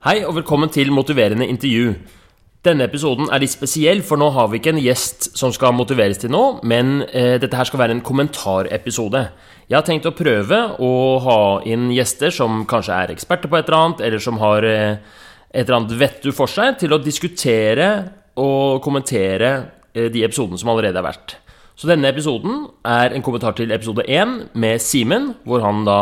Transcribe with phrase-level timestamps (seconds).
[0.00, 1.90] Hei og velkommen til Motiverende intervju.
[2.64, 6.22] Denne episoden er litt spesiell, for nå har vi ikke en gjest som skal motiveres
[6.22, 9.20] til nå, men eh, dette her skal være en kommentarepisode.
[9.68, 10.88] Jeg har tenkt å prøve å
[11.20, 11.36] ha
[11.68, 15.20] inn gjester som kanskje er eksperter på et eller annet, eller som har eh,
[15.52, 17.90] et eller annet vettu for seg, til å diskutere
[18.40, 19.52] og kommentere
[19.92, 21.36] eh, de episodene som allerede er vært.
[21.76, 26.00] Så denne episoden er en kommentar til episode én med Simen, hvor han da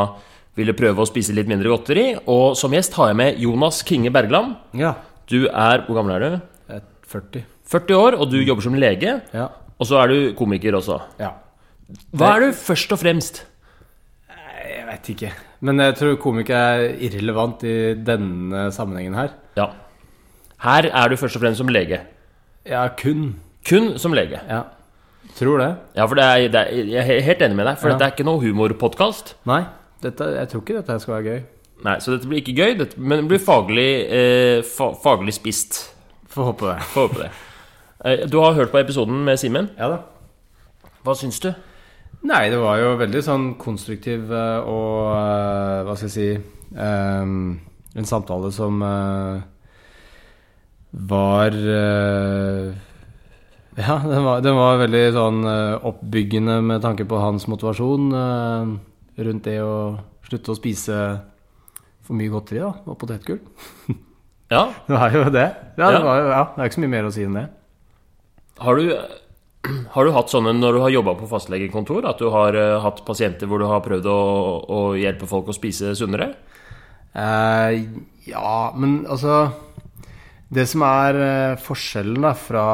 [0.59, 2.07] ville prøve å spise litt mindre godteri.
[2.27, 4.57] Og som gjest har jeg med Jonas Kinge Bergland.
[4.77, 4.95] Ja.
[5.31, 6.39] Du er Hvor gammel er du?
[6.69, 7.45] Jeg er 40.
[7.69, 9.19] 40 år, og du jobber som lege.
[9.37, 9.49] Ja.
[9.79, 11.01] Og så er du komiker også.
[11.21, 11.35] ja.
[12.13, 13.39] Hva er du først og fremst?
[14.29, 15.31] Jeg vet ikke.
[15.65, 19.31] Men jeg tror komiker er irrelevant i denne sammenhengen her.
[19.57, 19.71] Ja.
[20.65, 22.03] Her er du først og fremst som lege.
[22.69, 23.37] Ja, kun.
[23.69, 24.41] Kun som lege.
[24.49, 24.65] Ja.
[25.39, 25.71] Tror det.
[25.97, 27.97] Ja, for det er, det er, jeg er helt enig med deg, for Ja.
[27.97, 29.35] dette er ikke noe humorpodkast.
[30.03, 31.41] Dette, jeg tror ikke dette skal være gøy.
[31.87, 35.79] Nei, så dette blir ikke gøy, dette, men det blir faglig, eh, fa faglig spist.
[36.31, 36.79] Får håpe det.
[36.93, 37.31] Får håpe det.
[38.05, 39.71] Eh, Du har hørt på episoden med Simen.
[39.79, 39.99] Ja da.
[41.05, 41.53] Hva syns du?
[42.23, 46.29] Nei, det var jo veldig sånn konstruktiv eh, og eh, Hva skal jeg si
[46.75, 47.61] um,
[47.95, 49.39] En samtale som uh,
[50.91, 52.75] var uh,
[53.79, 58.09] Ja, den var, den var veldig sånn oppbyggende med tanke på hans motivasjon
[59.19, 60.99] rundt det å slutte å spise
[62.07, 63.41] for mye godteri da, og potetgull.
[64.49, 65.49] Ja, Det var jo det.
[65.77, 67.43] Ja, det, var ja, det er ikke så mye mer å si enn det.
[68.65, 68.87] har du,
[69.95, 73.03] har du hatt sånne når du har jobba på fastlegekontor, at du har uh, hatt
[73.05, 74.23] pasienter hvor du har prøvd å,
[74.73, 76.31] å hjelpe folk å spise sunnere?
[77.13, 77.77] Uh,
[78.25, 79.51] ja, men altså
[80.49, 82.67] Det som er uh, forskjellen da fra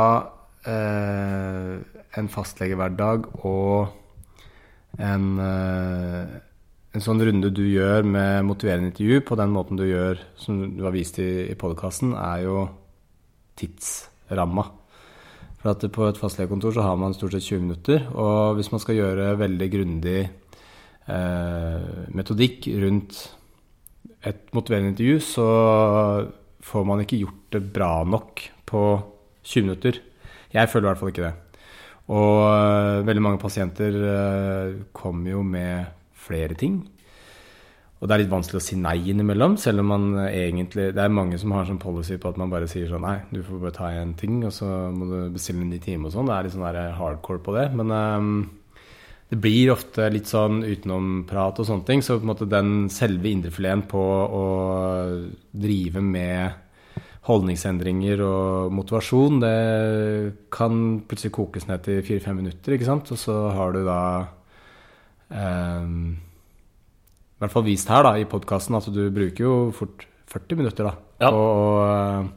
[0.65, 3.91] en fastlegehverdag og
[4.99, 6.41] en, eh,
[6.95, 10.85] en sånn runde du gjør med motiverende intervju på den måten du gjør, som du
[10.85, 12.69] har vist i, i podkasten, er jo
[13.59, 14.69] tidsramma.
[15.63, 18.03] For at på et fastlegekontor så har man stort sett 20 minutter.
[18.13, 20.19] Og hvis man skal gjøre veldig grundig
[21.09, 23.23] eh, metodikk rundt
[24.25, 25.49] et motiverende intervju, så
[26.65, 28.85] får man ikke gjort det bra nok på
[29.45, 30.03] 20 minutter.
[30.53, 31.35] Jeg føler i hvert fall ikke det.
[32.13, 35.87] Og uh, veldig mange pasienter uh, kommer jo med
[36.25, 36.83] flere ting.
[38.05, 41.01] Og det er litt vanskelig å si nei innimellom, selv om man øh, egentlig Det
[41.01, 43.63] er mange som har sånn policy på at man bare sier sånn Nei, du får
[43.63, 46.29] bare ta en ting, og så må du bestille en ny time og sånn.
[46.29, 47.65] Det er litt sånn hardcore på det.
[47.79, 48.35] Men um,
[49.33, 52.05] det blir ofte litt sånn utenomprat og sånne ting.
[52.05, 54.45] Så på en måte den selve indrefileten på å
[55.65, 56.61] drive med
[57.25, 59.55] holdningsendringer og motivasjon, det
[60.53, 63.09] kan plutselig kokes ned til fire-fem minutter, ikke sant.
[63.15, 64.01] Og så har du da
[65.33, 65.87] eh,
[67.35, 70.91] I hvert fall vist her da, i podkasten at du bruker jo fort 40 minutter
[70.91, 71.31] da, Ja.
[71.31, 72.29] på å eh,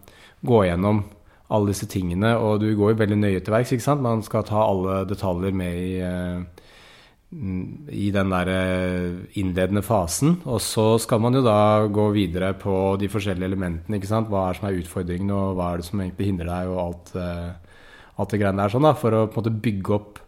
[0.47, 1.03] gå gjennom
[1.49, 3.87] alle disse tingene, og du går jo veldig nøye til verks.
[4.03, 6.66] Man skal ta alle detaljer med i, eh,
[7.31, 10.37] i den der eh, innledende fasen.
[10.47, 13.97] Og så skal man jo da gå videre på de forskjellige elementene.
[13.99, 14.29] ikke sant?
[14.31, 16.79] Hva er det som er utfordringen, og hva er det som egentlig hindrer deg, og
[16.85, 17.81] alt, eh,
[18.17, 18.69] alt det greiene der.
[18.71, 20.19] sånn da, For å på en måte bygge opp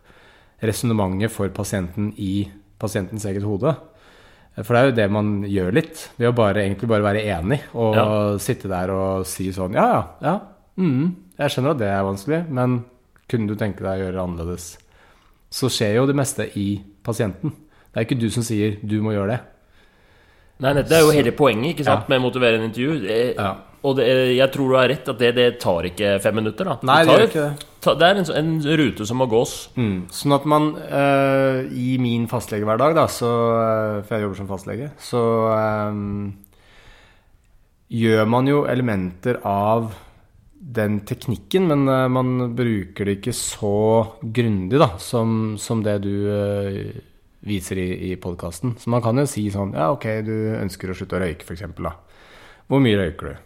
[0.62, 2.50] resonnementet for pasienten i
[2.80, 3.76] pasientens eget hode.
[4.60, 6.10] For det er jo det man gjør litt.
[6.20, 8.38] Ved å bare, egentlig bare være enig og Ja.
[8.44, 10.40] sitte der og si sånn Ja, ja, ja.
[10.78, 12.84] Mm, jeg skjønner at det er vanskelig, men
[13.30, 14.78] kunne du tenke deg å gjøre det annerledes?
[15.52, 17.52] Så skjer jo det meste i pasienten.
[17.90, 19.40] Det er ikke du som sier 'du må gjøre det'.
[20.60, 22.06] Nei, Det er jo hele poenget ikke sant, Ja.
[22.10, 23.00] med motiverende intervju.
[23.08, 23.56] Det, Ja.
[23.82, 26.66] Og det, jeg tror du har rett at det, det tar ikke fem minutter.
[26.66, 28.00] da Nei, det tar, gjør ikke det.
[28.00, 29.70] Det er en, en rute som må gås.
[29.78, 30.08] Mm.
[30.12, 34.92] Sånn at man øh, i min fastlegehverdag, da, så, eh, for jeg jobber som fastlege,
[35.00, 36.32] så øh,
[37.90, 39.94] gjør man jo elementer av
[40.70, 43.76] den teknikken, men eh, man bruker det ikke så
[44.22, 46.80] grundig da, som, som det du eh,
[47.50, 48.76] viser i, i podkasten.
[48.78, 51.66] Så man kan jo si sånn Ja, ok, du ønsker å slutte å røyke, f.eks.
[51.80, 51.96] da.
[52.70, 53.46] Hvor mye røyker du?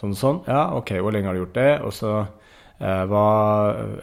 [0.00, 0.42] Sånn sånn.
[0.48, 1.72] Ja, ok, hvor lenge har du gjort det?
[1.86, 3.26] Og så eh, hva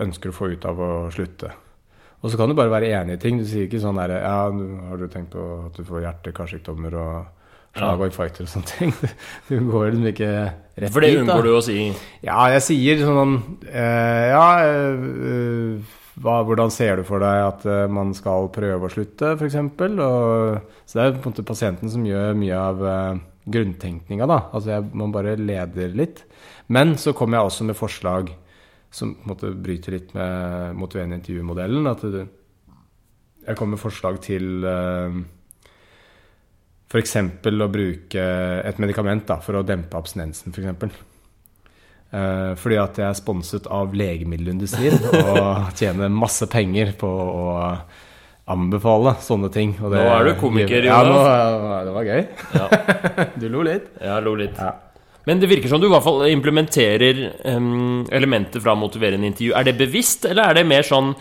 [0.03, 1.51] ønsker du å få ut av å slutte?
[2.23, 3.37] Og så kan du bare være enig i ting.
[3.39, 7.36] Du sier ikke sånn der Ja, har du tenkt på at du får hjerte-karsykdommer og
[7.75, 8.95] slag og fighter og sånne ting?
[9.49, 10.31] Du går liksom ikke
[10.77, 11.77] rett For det dit, unngår du å si.
[12.25, 13.37] Ja, jeg sier sånn
[13.67, 18.93] eh, Ja, eh, hva, hvordan ser du for deg at eh, man skal prøve å
[18.93, 19.57] slutte, f.eks.?
[19.57, 22.81] Så det er på en måte pasienten som gjør mye av
[23.47, 24.41] grunntenkninga, da.
[24.51, 26.25] Altså jeg, man bare leder litt.
[26.73, 28.33] Men så kommer jeg også med forslag
[28.91, 31.87] som på en måte bryter litt med motiverende intervjumodellen.
[31.91, 34.65] At jeg kommer med forslag til
[36.87, 37.15] F.eks.
[37.19, 38.25] å bruke
[38.63, 40.55] et medikament da, for å dempe abstinensen, f.eks.
[40.55, 40.91] For eksempel.
[42.07, 45.01] Eh, fordi at jeg er sponset av legemiddelindustrien
[45.33, 47.47] og tjener masse penger på å
[48.47, 49.73] anbefale sånne ting.
[49.75, 51.17] Det, Nå er du komiker, Ja, nå,
[51.83, 52.21] det var gøy.
[52.55, 52.67] Ja,
[53.41, 53.89] Du lo litt.
[53.99, 54.55] jeg lo litt.
[54.55, 54.71] Ja.
[55.27, 57.17] Men det virker som du i hvert fall implementerer
[57.51, 59.51] um, elementer fra motiverende intervju.
[59.59, 61.11] Er det bevisst, eller er det mer sånn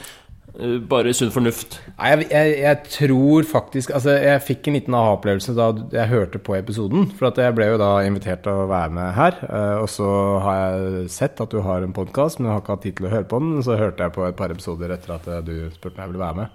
[0.88, 1.76] bare sunn fornuft?
[1.98, 6.40] Nei, jeg, jeg, jeg tror faktisk Altså, jeg fikk en liten aha-opplevelse da jeg hørte
[6.40, 7.10] på episoden.
[7.18, 9.36] For at jeg ble jo da invitert til å være med her.
[9.44, 10.08] eh, Og så
[10.44, 13.08] har jeg sett at du har en podkast, men jeg har ikke hatt tid til
[13.08, 13.54] å høre på den.
[13.66, 16.24] Så hørte jeg på et par episoder etter at eh, du spurte om jeg ville
[16.24, 16.48] være med.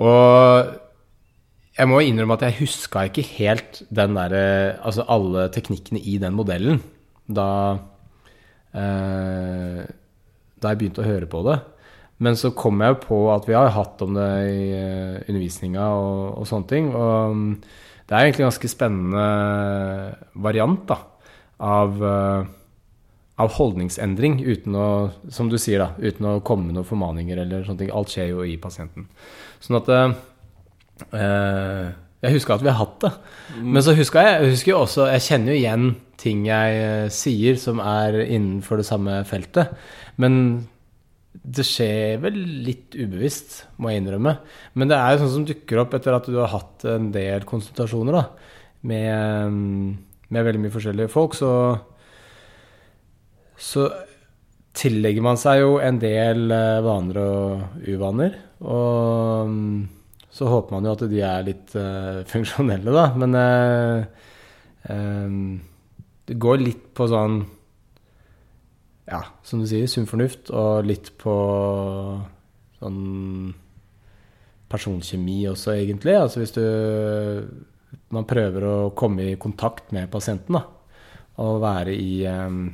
[0.00, 0.76] Og
[1.78, 4.34] jeg må innrømme at jeg huska ikke helt den der,
[4.82, 6.82] Altså alle teknikkene i den modellen
[7.30, 7.46] da
[8.74, 9.84] eh,
[10.60, 11.60] Da jeg begynte å høre på det.
[12.20, 15.86] Men så kom jeg jo på at vi har hatt om det i uh, undervisninga
[15.96, 16.90] og, og sånne ting.
[16.92, 17.54] Og mm,
[18.10, 19.26] det er egentlig en ganske spennende
[20.42, 20.96] variant da,
[21.62, 22.48] av, eh,
[23.38, 24.86] av holdningsendring uten å,
[25.30, 27.92] som du sier, da, uten å komme med noen formaninger eller sånne ting.
[27.94, 29.06] Alt skjer jo i pasienten.
[29.62, 30.16] Sånn at eh,
[31.20, 31.86] eh,
[32.20, 33.12] Jeg huska at vi har hatt det.
[33.62, 35.86] Men så huska jeg, jeg husker jo også Jeg kjenner jo igjen
[36.20, 39.70] ting jeg eh, sier som er innenfor det samme feltet.
[40.18, 40.66] Men
[41.30, 44.34] det skjer vel litt ubevisst, må jeg innrømme.
[44.74, 47.46] Men det er jo sånn som dukker opp etter at du har hatt en del
[47.48, 48.24] konsultasjoner da,
[48.90, 49.60] med,
[50.28, 51.36] med veldig mye forskjellige folk.
[51.38, 51.52] Så,
[53.54, 53.86] så
[54.76, 58.36] tillegger man seg jo en del eh, vaner og uvaner.
[58.66, 59.78] Og mm,
[60.34, 63.06] så håper man jo at de er litt eh, funksjonelle, da.
[63.18, 64.26] Men eh,
[64.90, 65.38] eh,
[66.30, 67.42] det går litt på sånn
[69.10, 71.34] ja, som du sier, sunn fornuft, og litt på
[72.80, 73.50] sånn
[74.70, 76.14] personkjemi også, egentlig.
[76.16, 76.64] Altså hvis du
[78.14, 80.60] Man prøver å komme i kontakt med pasienten, da.
[81.42, 82.68] Og være i um,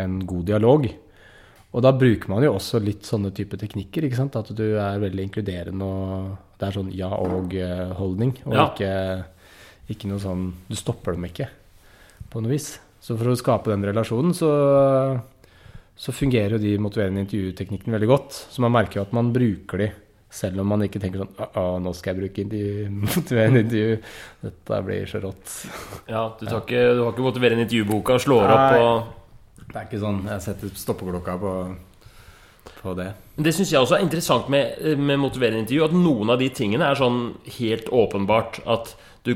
[0.00, 0.86] en god dialog.
[1.74, 4.06] Og da bruker man jo også litt sånne type teknikker.
[4.06, 4.36] ikke sant?
[4.36, 8.36] At du er veldig inkluderende og det er sånn ja og-holdning.
[8.46, 8.66] Og Ja.
[8.70, 8.92] ikke,
[9.92, 11.48] ikke noe sånn Du stopper dem ikke
[12.30, 12.78] på noe vis.
[13.00, 15.20] Så for å skape den relasjonen, så,
[15.96, 18.38] så fungerer jo de motiverende intervjuteknikkene veldig godt.
[18.50, 19.86] Så man merker jo at man bruker de,
[20.34, 23.98] selv om man ikke tenker sånn Å, nå skal jeg bruke intervju, motiverende intervju.
[24.42, 25.52] Dette blir så rått.
[26.10, 28.80] Ja, Du, tar ikke, du har ikke motiverende intervjuboka og slår opp Nei.
[28.82, 31.54] og Det er ikke sånn Jeg setter stoppeklokka på,
[32.82, 33.08] på det.
[33.46, 35.86] Det syns jeg også er interessant med, med motiverende intervju.
[35.86, 37.22] At noen av de tingene er sånn
[37.60, 39.30] helt åpenbart at du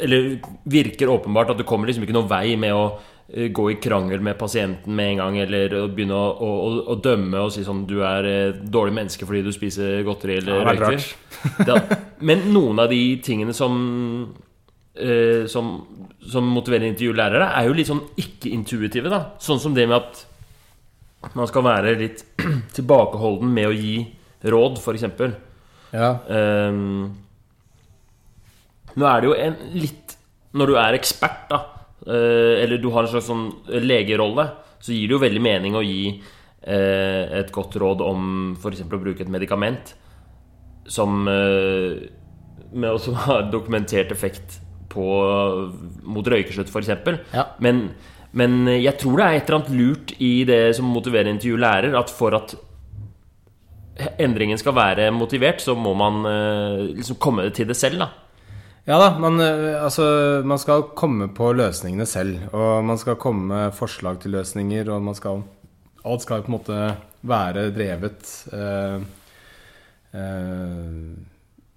[0.00, 2.86] Eller virker åpenbart at du kommer liksom ikke noen vei med å
[3.28, 7.50] gå i krangel med pasienten med en gang, eller begynne å, å, å, dømme og
[7.52, 11.08] si sånn Du er et dårlig menneske fordi du spiser godteri eller Ja, er røyker.
[11.68, 11.76] Da,
[12.24, 13.76] men noen av de tingene som
[14.96, 15.74] eh, som,
[16.24, 19.20] som motiverende intervjulærere er jo litt sånn ikke-intuitive, da.
[19.44, 20.24] Sånn som det med at
[21.36, 22.24] man skal være litt
[22.78, 23.96] tilbakeholden med å gi
[24.48, 25.06] råd, f.eks.
[25.92, 26.12] Ja.
[26.28, 27.10] Um,
[28.98, 30.16] nå er det jo en litt
[30.58, 31.77] Når du er ekspert, da, eh,
[32.08, 33.48] eller du har en slags sånn
[33.84, 34.48] legerolle,
[34.80, 38.28] så gir det jo veldig mening å gi eh, et godt råd om
[38.58, 38.84] f.eks.
[38.86, 39.94] å bruke et medikament
[40.88, 42.06] som eh,
[42.92, 45.08] også har dokumentert effekt på
[46.08, 46.94] mot røykeslutt, f.eks.
[47.34, 47.50] Ja.
[47.60, 47.90] Men,
[48.32, 51.98] men jeg tror det er et eller annet lurt i det som motiverer intervju lærer,
[51.98, 52.56] at for at
[54.22, 58.27] endringen skal være motivert, så må man eh, liksom komme til det selv, da.
[58.88, 60.02] Ja da, man, eh, altså,
[60.48, 62.46] man skal komme på løsningene selv.
[62.56, 65.44] Og man skal komme med forslag til løsninger, og man skal
[66.08, 66.76] Alt skal på en måte
[67.26, 69.00] være drevet eh,
[70.14, 70.92] eh,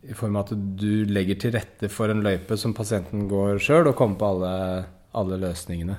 [0.07, 3.89] i form av at du legger til rette for en løype som pasienten går sjøl,
[3.89, 4.53] og kommer på alle,
[5.17, 5.97] alle løsningene.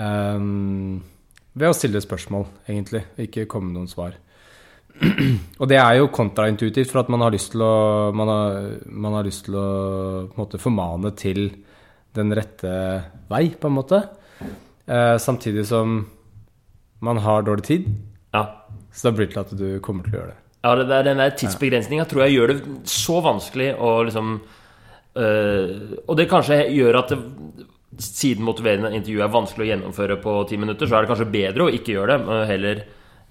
[0.00, 0.46] Eh,
[1.52, 4.16] ved å stille spørsmål, egentlig, og ikke komme med noen svar.
[5.60, 7.74] Og det er jo kontraintuitivt, for at man har lyst til å,
[8.16, 9.66] man har, man har lyst til å
[10.30, 11.50] på en måte, formane til
[12.16, 12.72] den rette
[13.28, 14.00] vei, på en måte.
[14.86, 15.98] Eh, samtidig som
[17.04, 17.88] man har dårlig tid,
[18.32, 18.44] Ja.
[18.92, 20.38] så da blir det til at du kommer til å gjøre det.
[20.64, 22.58] ja det der, den der tidsbegrensninga tror jeg gjør det
[22.90, 24.30] så vanskelig å liksom
[25.16, 25.68] øh,
[26.08, 27.18] Og det kanskje gjør at det,
[28.02, 31.66] siden motiverende intervju er vanskelig å gjennomføre på ti minutter, så er det kanskje bedre
[31.66, 32.82] å ikke gjøre det, heller,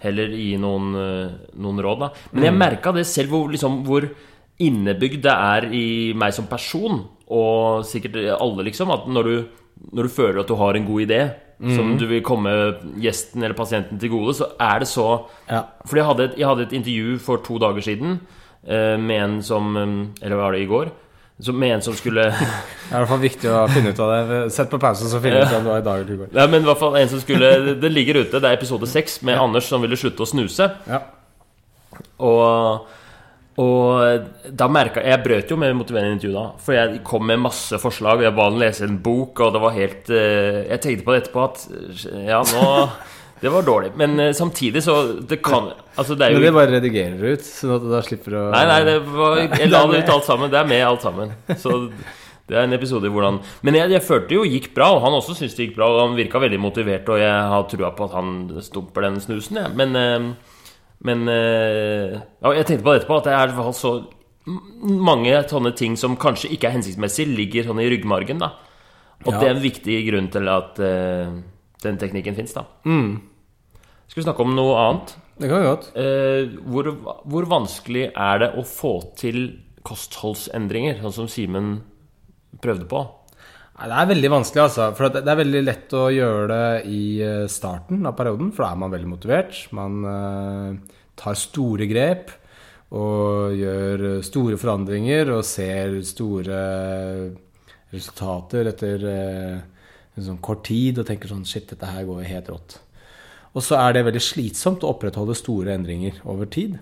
[0.06, 2.10] heller gi noen, øh, noen råd, da.
[2.32, 4.08] Men jeg merka det selv hvor, liksom, hvor
[4.64, 5.86] innebygd det er i
[6.18, 9.36] meg som person, og sikkert alle, liksom, at når du,
[9.92, 11.22] når du føler at du har en god idé
[11.72, 12.52] som du vil komme
[13.00, 15.06] gjesten eller pasienten til gode, så er det så
[15.48, 15.62] Ja.
[15.88, 18.18] fordi jeg hadde, et, jeg hadde et intervju for to dager siden
[18.68, 20.92] eh, med en som eh, Eller var det i går?
[21.40, 24.12] Som, med en som skulle Det er i hvert fall viktig å finne ut av
[24.14, 24.40] det.
[24.56, 26.34] Sett på pause, så finner du ut om det var i dag eller i går.
[26.38, 27.50] Nei, men i hvert fall en som skulle
[27.82, 30.70] Det ligger ute, det er episode seks, med Anders som ville slutte å snuse.
[30.88, 31.02] Ja.
[32.24, 32.88] Og,
[33.60, 36.46] og da merka Jeg brøt jo med motiverende intervju da.
[36.64, 38.22] For jeg kom med masse forslag.
[38.22, 41.16] og Jeg ba han lese en bok, og det var helt eh, Jeg tenkte på
[41.16, 41.68] det etterpå at
[42.30, 42.66] Ja, nå
[43.46, 43.92] Det var dårlig.
[44.00, 44.96] Men eh, samtidig så
[45.30, 47.90] Det kan Altså, det er jo Men det bare redigerer du ut, sånn at du
[47.94, 50.52] da slipper å Nei, nei, det var, jeg la det ut alt sammen.
[50.54, 51.36] Det er med alt sammen.
[51.62, 51.78] Så
[52.50, 55.16] det er en episode i hvordan Men jeg, jeg følte jo gikk bra, og han
[55.18, 55.92] også syntes det gikk bra.
[55.94, 58.36] Og han virka veldig motivert, og jeg har trua på at han
[58.66, 59.74] stumper den snusen, jeg.
[59.78, 60.60] Men, eh,
[61.06, 63.96] men eh, ja, jeg tenkte på det etterpå, at det er i hvert fall så
[64.46, 68.52] mange sånne ting som kanskje ikke er hensiktsmessig, ligger sånn i ryggmargen, da.
[69.26, 69.40] Og Ja.
[69.40, 71.32] det er en viktig grunn til at uh,
[71.82, 72.66] den teknikken fins, da.
[72.86, 73.22] Mm.
[74.08, 75.16] Skal vi snakke om noe annet?
[75.36, 75.90] Det kan vi godt.
[76.00, 76.92] Eh, hvor,
[77.28, 79.44] hvor vanskelig er det å få til
[79.86, 81.78] kostholdsendringer, sånn som Simen
[82.64, 83.04] prøvde på?
[83.76, 84.88] Nei, det er veldig vanskelig, altså.
[84.96, 88.72] For det er veldig lett å gjøre det i eh, starten av perioden, for da
[88.72, 89.60] er man veldig motivert.
[89.76, 92.32] Man eh, tar store grep
[92.96, 96.62] og gjør store forandringer og ser store
[97.92, 99.60] resultater etter eh,
[100.16, 102.80] en sånn kort tid og tenker sånn Shit, dette her går helt rått.
[103.56, 106.76] Og så er det veldig slitsomt å opprettholde store endringer over tid.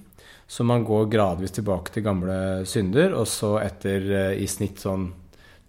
[0.50, 2.38] Så man går gradvis tilbake til gamle
[2.70, 5.08] synder, og så etter eh, i snitt sånn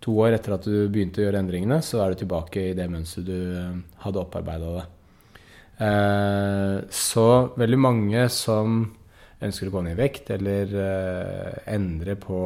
[0.05, 2.89] to år etter at du begynte å gjøre endringene, så er du tilbake i det
[2.93, 4.91] mønsteret du eh, hadde opparbeida deg.
[5.85, 7.27] Eh, Så
[7.61, 8.81] veldig mange som
[9.45, 10.71] ønsker å gå ned i vekt eller
[11.69, 12.39] endre på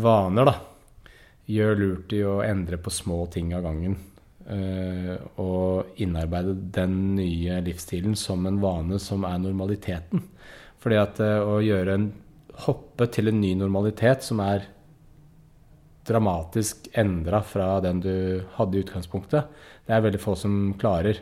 [0.00, 0.54] vaner, da,
[1.52, 3.98] gjør lurt i å endre på små ting av gangen.
[4.50, 10.22] Eh, Og innarbeide den nye livsstilen som en vane som er normaliteten.
[10.82, 12.08] Fordi at eh, å gjøre en
[12.66, 14.68] hoppe til en ny normalitet som er
[16.04, 18.16] dramatisk endra fra den du
[18.58, 19.48] hadde i utgangspunktet,
[19.88, 21.16] det er veldig få som klarer.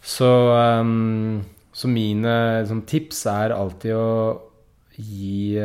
[0.00, 1.42] Så, ehm,
[1.74, 4.06] så mine liksom, tips er alltid å
[4.96, 5.58] gi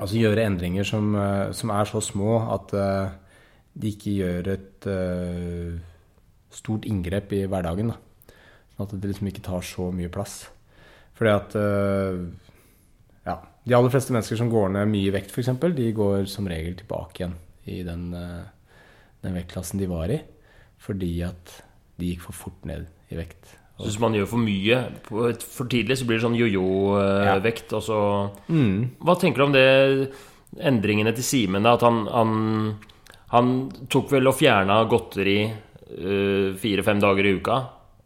[0.00, 3.16] Altså gjøre endringer som, eh, som er så små at eh,
[3.74, 5.76] de ikke gjør et uh,
[6.54, 7.92] stort inngrep i hverdagen.
[7.92, 8.32] Da.
[8.74, 10.42] Sånn at det liksom ikke tar så mye plass.
[11.18, 12.24] Fordi at uh,
[13.28, 16.78] ja, de aller fleste mennesker som går ned mye vekt, f.eks., de går som regel
[16.80, 17.36] tilbake igjen
[17.70, 18.44] i den, eh,
[19.22, 20.20] den vektklassen de var i.
[20.80, 21.56] Fordi at
[22.00, 23.56] de gikk for fort ned i vekt.
[23.80, 28.00] Så hvis man gjør for mye for tidlig, så blir det sånn jojo-vekt, og så
[28.48, 28.96] Mm.
[29.00, 30.12] Hva tenker du om det
[30.58, 31.66] endringene til Simen?
[31.66, 32.78] At han, han,
[33.30, 33.50] han
[33.90, 37.58] tok vel og fjerna godteri eh, fire-fem dager i uka,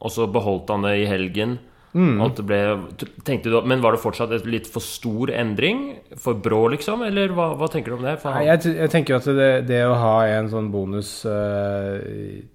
[0.04, 1.56] og så beholdt han det i helgen.
[1.94, 2.18] Mm.
[2.42, 2.58] Ble,
[2.98, 5.92] du, Men var det fortsatt et litt for stor endring?
[6.18, 7.04] For brå, liksom?
[7.06, 8.16] Eller hva, hva tenker du om det?
[8.26, 11.94] Nei, jeg, jeg tenker jo at det, det å ha en sånn bonus uh,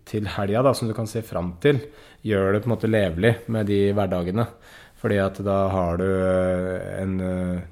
[0.09, 1.79] til helga da, som du kan se fram til,
[2.27, 4.45] gjør det på en måte levelig med de hverdagene.
[4.99, 7.13] Fordi at da har du eh, en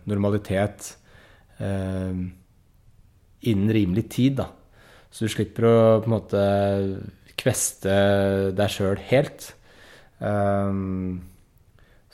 [0.07, 0.93] normalitet
[1.59, 2.21] eh,
[3.51, 4.45] innen rimelig tid, da.
[5.11, 6.43] Så du slipper å på en måte
[7.37, 7.95] kveste
[8.57, 9.51] deg sjøl helt.
[10.19, 11.23] Um,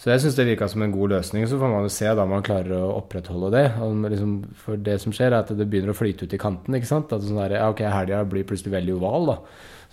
[0.04, 1.46] så jeg syns det virka som en god løsning.
[1.48, 3.68] Så får man jo se da man klarer å opprettholde det.
[4.12, 6.76] Liksom, for det som skjer, er at det begynner å flyte ut i kanten.
[6.76, 7.14] ikke sant?
[7.16, 9.30] At sånn der, ja, ok, Helga blir plutselig veldig oval.
[9.32, 9.38] da.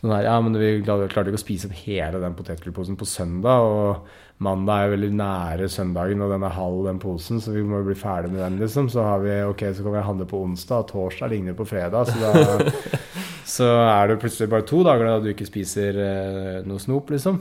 [0.00, 3.68] Sånn der, ja, men Vi klarte ikke å spise opp hele den potetgullposen på søndag.
[3.70, 7.82] Og mandag er veldig nære søndagen, og den er halv, den posen, så vi må
[7.84, 8.58] bli ferdig med den.
[8.62, 8.88] liksom.
[8.92, 12.08] Så har vi, ok, så kan vi handle på onsdag, og torsdag ligner på fredag.
[12.08, 12.72] Så da
[13.56, 17.40] så er det plutselig bare to dager da du ikke spiser eh, noe snop, liksom.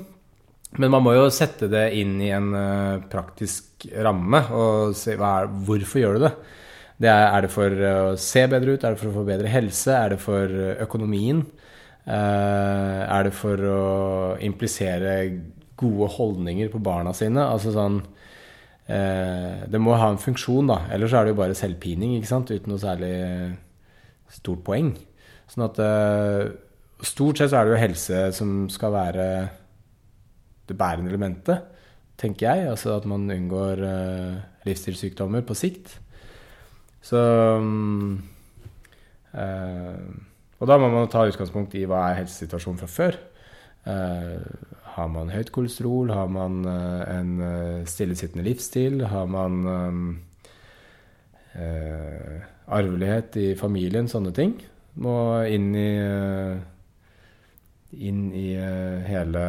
[0.78, 5.48] Men man må jo sette det inn i en eh, praktisk ramme og se er,
[5.66, 6.34] hvorfor gjør du det.
[7.06, 8.84] det er, er det for å se bedre ut?
[8.84, 9.96] Er det for å få bedre helse?
[9.96, 11.42] Er det for eh, økonomien?
[12.10, 13.80] Eh, er det for å
[14.46, 15.16] implisere
[15.80, 17.42] gode holdninger på barna sine?
[17.46, 18.02] Altså sånn
[18.92, 20.82] eh, Det må ha en funksjon, da.
[20.94, 22.52] Ellers er det jo bare selvpining, ikke sant?
[22.52, 23.14] Uten noe særlig
[24.34, 24.94] stort poeng.
[25.50, 26.50] Sånn at eh,
[27.00, 29.26] Stort sett så er det jo helse som skal være
[30.68, 31.62] det bærende elementet,
[32.20, 32.66] tenker jeg.
[32.74, 34.34] Altså at man unngår eh,
[34.68, 35.94] livsstilssykdommer på sikt.
[37.00, 37.20] Så
[37.64, 38.18] mm,
[39.32, 40.02] eh,
[40.60, 43.20] Og da må man ta utgangspunkt i hva er helsesituasjonen fra før.
[43.90, 44.70] Eh,
[45.00, 46.12] har man høyt kolesterol?
[46.14, 49.04] Har man eh, en eh, stillesittende livsstil?
[49.08, 49.62] Har man
[51.54, 54.10] eh, arvelighet i familien?
[54.12, 54.58] Sånne ting.
[55.00, 55.16] Må
[55.48, 55.92] inn i
[57.90, 58.50] inn i
[59.08, 59.44] hele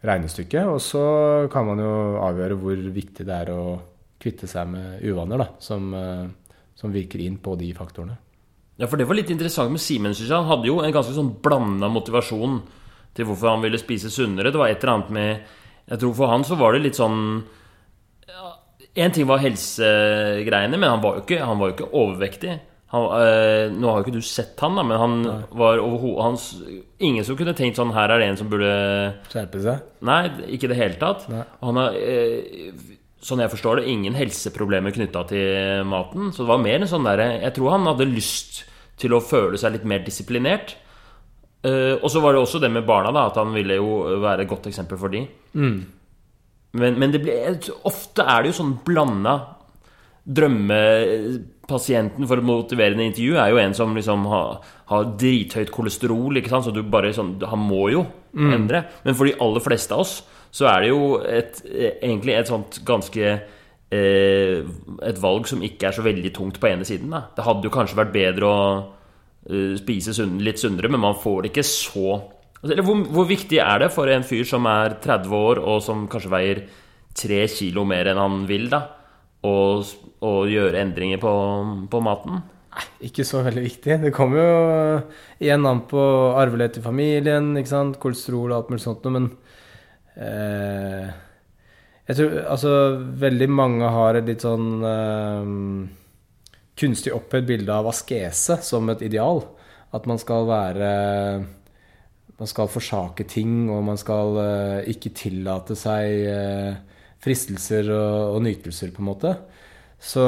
[0.00, 0.70] regnestykket.
[0.70, 1.02] Og så
[1.52, 1.90] kan man jo
[2.22, 3.64] avgjøre hvor viktig det er å
[4.18, 5.92] kvitte seg med uvaner, da, som,
[6.78, 8.16] som virker inn på de faktorene.
[8.80, 10.14] Ja, for det var litt interessant med Simen.
[10.14, 10.38] synes jeg.
[10.38, 12.60] Han hadde jo en ganske sånn blanda motivasjon
[13.18, 14.52] til hvorfor han ville spise sunnere.
[14.54, 15.54] Det var et eller annet med
[15.88, 17.20] Jeg tror for han så var det litt sånn
[18.28, 18.50] ja,
[18.94, 22.58] En ting var helsegreiene, men han var jo ikke, han var jo ikke overvektig.
[22.88, 25.40] Han, øh, nå har jo ikke du sett han, da, men han Nei.
[25.60, 26.70] var overhodet
[27.04, 28.70] Ingen som kunne tenkt sånn Her er det en som burde
[29.28, 29.82] Skjerpe seg?
[30.08, 30.22] Nei,
[30.56, 31.26] ikke i det hele tatt.
[31.28, 31.42] Nei.
[31.66, 36.32] Han har, øh, sånn jeg forstår det, ingen helseproblemer knytta til maten.
[36.32, 38.62] Så det var mer en sånn derre Jeg tror han hadde lyst
[38.98, 40.78] til å føle seg litt mer disiplinert.
[41.66, 44.44] Eh, og så var det også det med barna, da, at han ville jo være
[44.44, 45.24] et godt eksempel for de.
[46.78, 47.34] Men, men det ble,
[47.88, 49.38] ofte er det jo sånn blanda
[50.28, 54.58] Drømmepasienten for et motiverende intervju er jo en som liksom har,
[54.90, 56.66] har drithøyt kolesterol, ikke sant?
[56.66, 58.02] så du bare sånn Han må jo
[58.52, 58.82] endre.
[59.06, 60.18] Men for de aller fleste av oss
[60.52, 61.62] så er det jo et,
[62.04, 64.60] egentlig et sånt ganske eh,
[65.08, 67.08] Et valg som ikke er så veldig tungt på ene siden.
[67.12, 67.24] Da.
[67.32, 68.60] Det hadde jo kanskje vært bedre å
[69.78, 72.18] spise sunn, litt sunnere, men man får det ikke så
[72.64, 76.08] Eller hvor, hvor viktig er det for en fyr som er 30 år, og som
[76.10, 76.62] kanskje veier
[77.18, 78.82] 3 kilo mer enn han vil, da,
[79.46, 81.32] å gjøre endringer på,
[81.90, 82.42] på maten?
[83.02, 83.96] Ikke så veldig viktig.
[84.02, 84.58] Det kommer jo
[85.42, 86.02] igjen an på
[86.38, 87.98] arvelighet i familien, ikke sant?
[88.02, 89.30] kolesterol og alt mulig sånt men
[90.18, 91.08] eh,
[92.10, 92.74] Jeg tror altså
[93.22, 95.54] veldig mange har et litt sånn eh,
[96.78, 99.42] kunstig opphøyd bilde av askese som et ideal.
[99.94, 100.90] At man skal være
[102.38, 106.76] Man skal forsake ting, og man skal eh, ikke tillate seg eh,
[107.18, 109.32] fristelser og, og nytelser, på en måte.
[109.98, 110.22] Så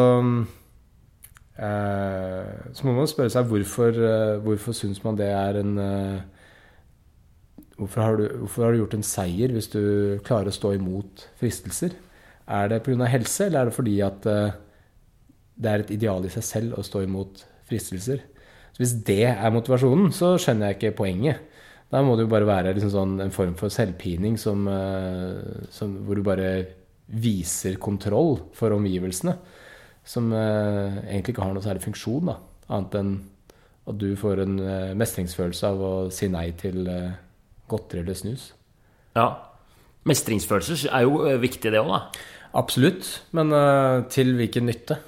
[1.61, 3.95] Eh, så må man spørre seg hvorfor,
[4.42, 5.75] hvorfor syns man det er en
[7.76, 9.83] hvorfor, har du, hvorfor har du gjort en seier hvis du
[10.25, 11.95] klarer å stå imot fristelser?
[12.49, 13.07] Er det pga.
[13.12, 14.26] helse, eller er det fordi at
[15.61, 18.25] det er et ideal i seg selv å stå imot fristelser?
[18.73, 21.47] Så hvis det er motivasjonen, så skjønner jeg ikke poenget.
[21.90, 25.96] Da må det jo bare være liksom sånn en form for selvpining som, eh, som,
[26.07, 26.51] hvor du bare
[27.11, 29.35] viser kontroll for omgivelsene.
[30.07, 32.38] Som eh, egentlig ikke har noe særlig funksjon, da.
[32.70, 33.12] Annet enn
[33.90, 37.16] at du får en eh, mestringsfølelse av å si nei til eh,
[37.70, 38.51] godteri eller snus.
[39.18, 39.27] Ja.
[40.09, 42.29] Mestringsfølelser er jo eh, viktig, det òg, da.
[42.61, 45.01] Absolutt, men eh, til hvilken nytte?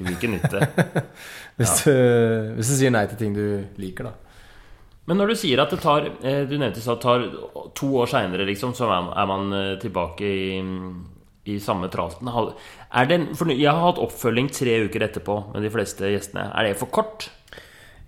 [0.00, 0.64] Til hvilken nytte.
[1.60, 1.92] Hvis, du,
[2.56, 3.42] hvis du sier nei til ting du
[3.76, 4.12] liker, da.
[5.10, 7.24] Men når du sier at det tar eh, Du nevnte at det tar
[7.76, 10.60] to år seinere, liksom, så er man eh, tilbake i,
[11.52, 12.30] i samme tralten.
[12.32, 16.46] Er det, en- for jeg har hatt oppfølging tre uker etterpå med de fleste gjestene.
[16.54, 17.26] Er det for kort?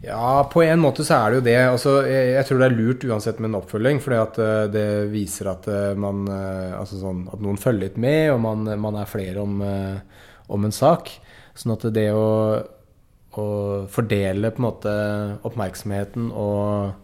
[0.02, 1.58] Ja, på en måte så er det jo det.
[1.74, 4.86] Altså, jeg, jeg tror det er lurt uansett med en oppfølging, fordi at eh, det
[5.12, 5.68] viser at
[6.00, 9.60] man Altså sånn at noen følger litt med, og man, man er flere om,
[10.48, 11.12] om en sak.
[11.58, 12.28] Sånn at det å,
[13.36, 13.46] å
[13.92, 14.94] fordele på en måte
[15.48, 17.02] oppmerksomheten og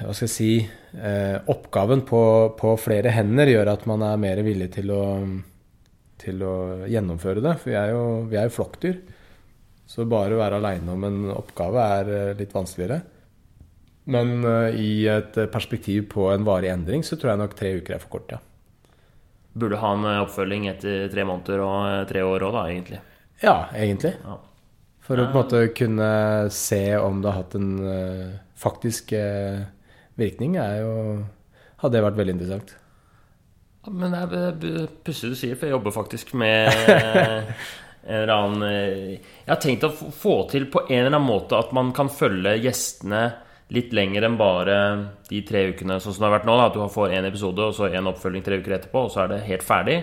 [0.00, 2.22] hva skal jeg si eh, oppgaven på,
[2.58, 5.02] på flere hender gjør at man er mer villig til å,
[6.22, 6.54] til å
[6.90, 7.56] gjennomføre det.
[7.60, 9.00] For vi er jo, vi er jo flokkdyr.
[9.92, 13.02] Så bare å være aleine om en oppgave er eh, litt vanskeligere.
[14.12, 17.98] Men eh, i et perspektiv på en varig endring, så tror jeg nok tre uker
[17.98, 18.40] er for kort, ja.
[19.52, 23.02] Burde ha en eh, oppfølging etter tre måneder og eh, tre år òg, da, egentlig.
[23.42, 24.14] Ja, egentlig.
[24.22, 24.38] Ja.
[25.02, 26.10] For å på en måte kunne
[26.54, 29.64] se om det har hatt en eh, faktisk eh,
[30.20, 30.96] virkning, er jo
[31.82, 32.68] Hadde det vært veldig interessant.
[33.82, 37.48] Ja, Men det er pussig du sier, for jeg jobber faktisk med eh,
[38.06, 41.58] en eller annen eh, Jeg har tenkt å få til på en eller annen måte
[41.58, 43.24] at man kan følge gjestene
[43.72, 44.78] litt lenger enn bare
[45.28, 46.56] de tre ukene, sånn som det har vært nå.
[46.58, 49.24] Da, at du får én episode og så en oppfølging tre uker etterpå, og så
[49.24, 49.98] er det helt ferdig.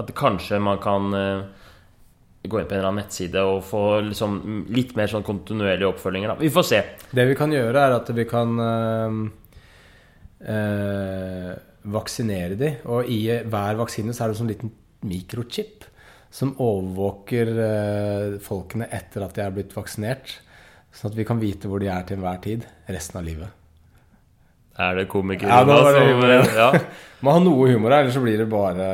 [0.00, 1.44] At kanskje man kan uh,
[2.42, 4.38] gå inn på en eller annen nettside og få liksom
[4.72, 6.32] litt mer sånn kontinuerlige oppfølginger.
[6.32, 6.40] Da.
[6.40, 6.82] Vi får se.
[7.12, 9.20] Det vi kan gjøre, er at vi kan uh,
[10.48, 11.50] uh,
[11.96, 12.76] vaksinere de.
[12.88, 14.72] Og i hver vaksine så er det sånn liten
[15.08, 15.88] mikrochip
[16.32, 17.48] som overvåker
[18.40, 20.30] folkene etter at de er blitt vaksinert.
[20.92, 23.48] Sånn at vi kan vite hvor de er til enhver tid resten av livet.
[24.82, 26.68] Er det komiker Ja, da var det som- humor, ja.
[27.22, 28.86] Må ha noe humor her, ellers så blir det bare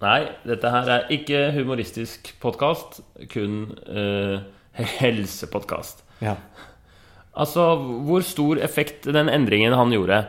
[0.00, 4.40] Nei, dette her er ikke humoristisk podkast, kun uh,
[4.72, 6.00] helsepodkast.
[6.24, 6.36] Ja.
[7.36, 7.66] Altså,
[8.08, 10.22] hvor stor effekt den endringen han gjorde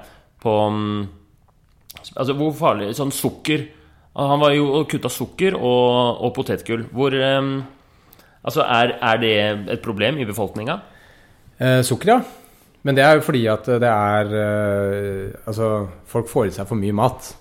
[0.43, 1.07] på mm,
[2.15, 3.63] Altså, hvor farlig Sånn sukker
[4.15, 6.85] Han var jo kutta sukker og, og potetgull.
[6.93, 7.49] Hvor eh,
[8.41, 9.35] Altså, er, er det
[9.75, 10.79] et problem i befolkninga?
[11.61, 12.21] Eh, sukker, ja.
[12.81, 16.79] Men det er jo fordi at det er eh, Altså, folk får i seg for
[16.79, 17.35] mye mat.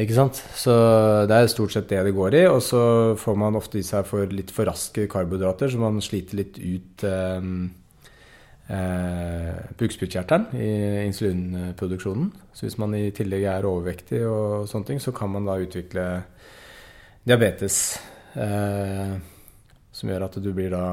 [0.00, 0.38] Ikke sant?
[0.56, 0.72] Så
[1.28, 2.46] det er stort sett det det går i.
[2.48, 2.82] Og så
[3.20, 7.04] får man ofte i seg for litt for raske karbohydrater, så man sliter litt ut
[7.04, 7.50] eh,
[8.76, 10.70] eh, bukspyttkjertelen i
[11.08, 12.30] insulinproduksjonen.
[12.54, 16.06] Så hvis man i tillegg er overvektig og sånne ting, så kan man da utvikle
[17.28, 17.82] diabetes.
[18.40, 19.18] Eh,
[20.00, 20.84] som gjør at du blir da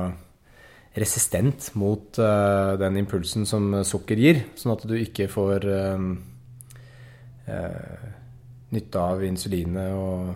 [0.98, 6.10] resistent mot uh, den impulsen som sukker gir, sånn at du ikke får um,
[7.48, 8.06] uh,
[8.74, 10.32] nytte av insulinet, og,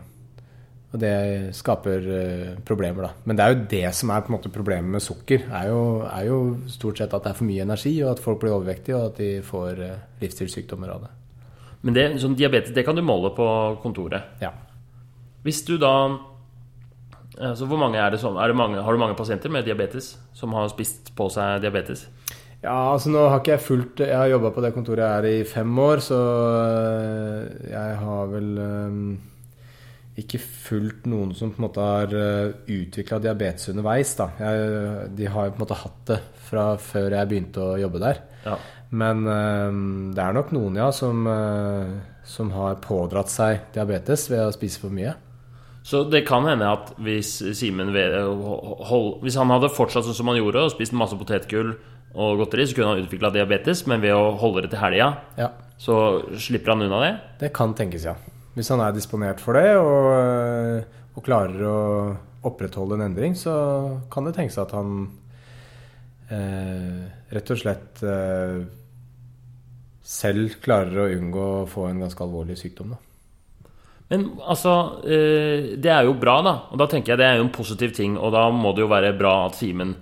[0.91, 1.15] og det
[1.57, 3.25] skaper uh, problemer, da.
[3.25, 5.47] Men det er jo det som er på en måte problemet med sukker.
[5.49, 8.43] Er jo, er jo stort sett at det er for mye energi, og at folk
[8.43, 9.85] blir overvektige, og at de får
[10.21, 11.13] livsstilssykdommer av det.
[11.81, 13.47] Men det, sånn diabetes det kan du måle på
[13.81, 14.37] kontoret?
[14.43, 14.53] Ja.
[15.41, 15.95] Hvis du da
[17.39, 20.17] altså hvor mange er det som, er det mange, Har du mange pasienter med diabetes
[20.35, 22.07] som har spist på seg diabetes?
[22.61, 25.41] Ja, altså nå har ikke jeg fulgt Jeg har jobba på det kontoret jeg er
[25.41, 28.99] i fem år, så øh, jeg har vel um,
[30.21, 32.11] ikke fulgt noen som på en måte har
[32.67, 34.11] utvikla diabetes underveis.
[34.19, 34.27] da.
[34.37, 36.19] Jeg, de har jo på en måte hatt det
[36.51, 38.19] fra før jeg begynte å jobbe der.
[38.43, 38.59] Ja.
[38.91, 41.23] Men det er nok noen, ja, som,
[42.27, 45.15] som har pådratt seg diabetes ved å spise for mye.
[45.83, 50.67] Så det kan hende at hvis Simen Hvis han hadde fortsatt sånn som han gjorde,
[50.67, 51.73] og spist masse potetgull
[52.11, 55.07] og godteri, så kunne han utvikla diabetes, men ved å holde det til helga,
[55.39, 55.47] ja.
[55.79, 55.95] så
[56.35, 57.13] slipper han unna det?
[57.45, 58.17] Det kan tenkes, ja.
[58.53, 61.77] Hvis han er disponert for det og, øh, og klarer å
[62.49, 63.53] opprettholde en endring, så
[64.11, 65.05] kan det tenkes at han
[66.33, 68.59] eh, rett og slett eh,
[70.01, 72.95] selv klarer å unngå å få en ganske alvorlig sykdom.
[72.97, 73.10] da.
[74.11, 76.55] Men altså Det er jo bra, da.
[76.71, 78.17] Og da tenker jeg det er jo en positiv ting.
[78.19, 79.95] Og da må det jo være bra at Simen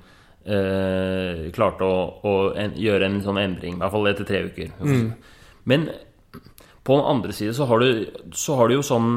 [0.50, 3.78] eh, klarte å, å en, gjøre en sånn endring.
[3.78, 4.72] I hvert fall etter tre uker.
[4.82, 5.12] Mm.
[5.69, 5.89] Men
[6.84, 9.12] på den andre side så har du, så har du jo sånn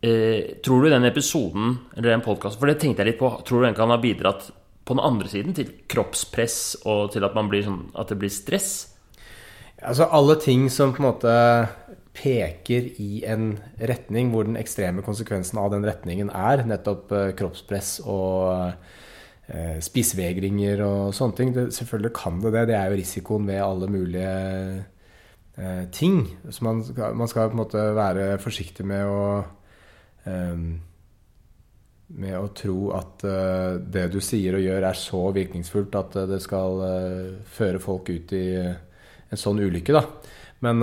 [0.00, 3.32] eh, Tror du den episoden, eller den podkasten For det tenkte jeg litt på.
[3.44, 4.48] Tror du den kan ha bidratt
[4.84, 8.32] på den andre siden til kroppspress og til at, man blir sånn, at det blir
[8.32, 8.72] stress?
[9.80, 11.34] Altså alle ting som på en måte
[12.16, 18.00] peker i en retning hvor den ekstreme konsekvensen av den retningen er nettopp eh, kroppspress
[18.02, 18.72] og
[19.46, 21.54] eh, spisevegringer og sånne ting.
[21.54, 22.66] Selvfølgelig kan det det.
[22.72, 24.34] Det er jo risikoen ved alle mulige
[25.56, 26.24] eh, ting.
[26.50, 29.24] Så man skal, man skal, på en måte være forsiktig med å
[30.26, 30.70] eh,
[32.10, 33.22] med å tro at
[33.94, 36.80] det du sier og gjør, er så virkningsfullt at det skal
[37.46, 40.02] føre folk ut i en sånn ulykke, da.
[40.66, 40.82] Men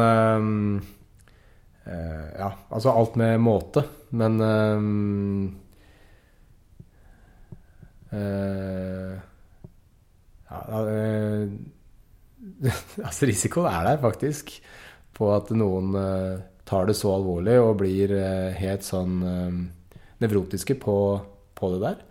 [1.88, 3.84] Ja, altså alt med måte.
[4.12, 4.42] Men
[8.08, 9.20] Uh,
[10.48, 11.50] ja, uh,
[13.08, 14.54] altså risikoen er der faktisk
[15.18, 18.12] på at noen uh, tar det så alvorlig og blir
[18.60, 19.22] helt sånn
[20.20, 20.96] nevrotiske på,
[21.56, 22.02] på, det der.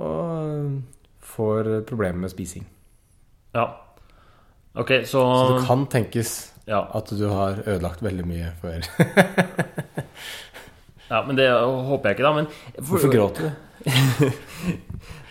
[0.00, 0.70] Og
[1.20, 2.64] får problemer med spising.
[3.52, 3.66] Ja.
[4.80, 6.32] Ok, så Så det kan tenkes
[6.68, 6.82] ja.
[6.98, 8.86] at du har ødelagt veldig mye før.
[11.12, 12.34] ja, men det håper jeg ikke, da.
[12.40, 13.54] Men for, Hvorfor gråter du?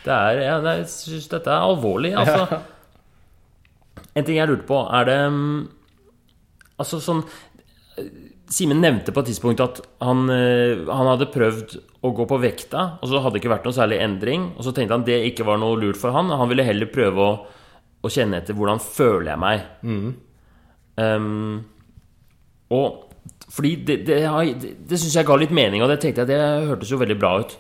[0.06, 2.12] Det er, ja, jeg syns dette er alvorlig.
[2.13, 2.45] Altså.
[2.45, 4.04] Ja.
[4.15, 5.56] En ting jeg lurte på, er det mm,
[6.78, 7.24] Altså sånn
[8.52, 11.71] Simen nevnte på et tidspunkt at han, eh, han, hadde prøvd
[12.06, 14.43] å gå på vekta, og så hadde det ikke vært noen særlig endring.
[14.54, 16.30] Og så tenkte han det ikke var noe lurt for han.
[16.30, 17.32] Han ville heller prøve å,
[18.06, 19.65] å kjenne etter hvordan føler jeg meg.
[19.82, 20.12] Mm.
[20.96, 21.64] Um,
[22.74, 23.02] og
[23.52, 24.20] fordi det, det,
[24.62, 27.18] det, det syns jeg ga litt mening, og det tenkte jeg det hørtes jo veldig
[27.20, 27.56] bra ut.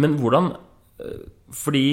[0.00, 0.52] Men hvordan
[1.54, 1.86] fordi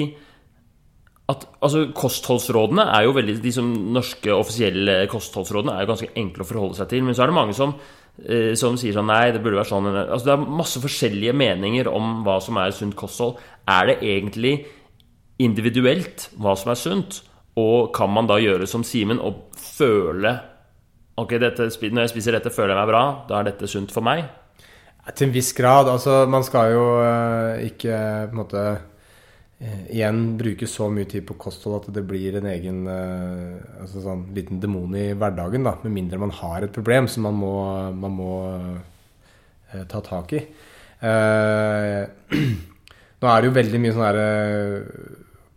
[1.30, 6.44] at, altså Kostholdsrådene er jo veldig De som norske offisielle kostholdsrådene er jo ganske enkle
[6.44, 7.04] å forholde seg til.
[7.06, 7.74] Men så er det mange som,
[8.26, 11.90] eh, som sier sånn Nei, det burde være sånn altså Det er masse forskjellige meninger
[11.90, 13.38] om hva som er sunt kosthold.
[13.68, 14.66] Er det egentlig
[15.42, 17.22] individuelt hva som er sunt?
[17.60, 20.38] Og kan man da gjøre som Simen og føle
[21.20, 23.02] Ok, dette, når jeg spiser dette, føler jeg meg bra.
[23.28, 24.24] Da er dette sunt for meg?
[25.12, 25.90] Til en viss grad.
[25.92, 27.92] Altså, man skal jo uh, ikke
[28.30, 32.48] på en måte uh, igjen bruke så mye tid på kosthold at det blir en
[32.48, 35.68] egen uh, altså sånn liten demon i hverdagen.
[35.68, 37.54] da, Med mindre man har et problem som man må,
[37.92, 38.32] man må
[39.92, 40.40] ta tak i.
[43.20, 44.26] nå er det jo veldig mye sånne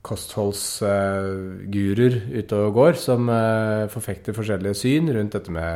[0.06, 3.22] kostholdsguruer ute og går som
[3.92, 5.72] forfekter forskjellige syn rundt dette med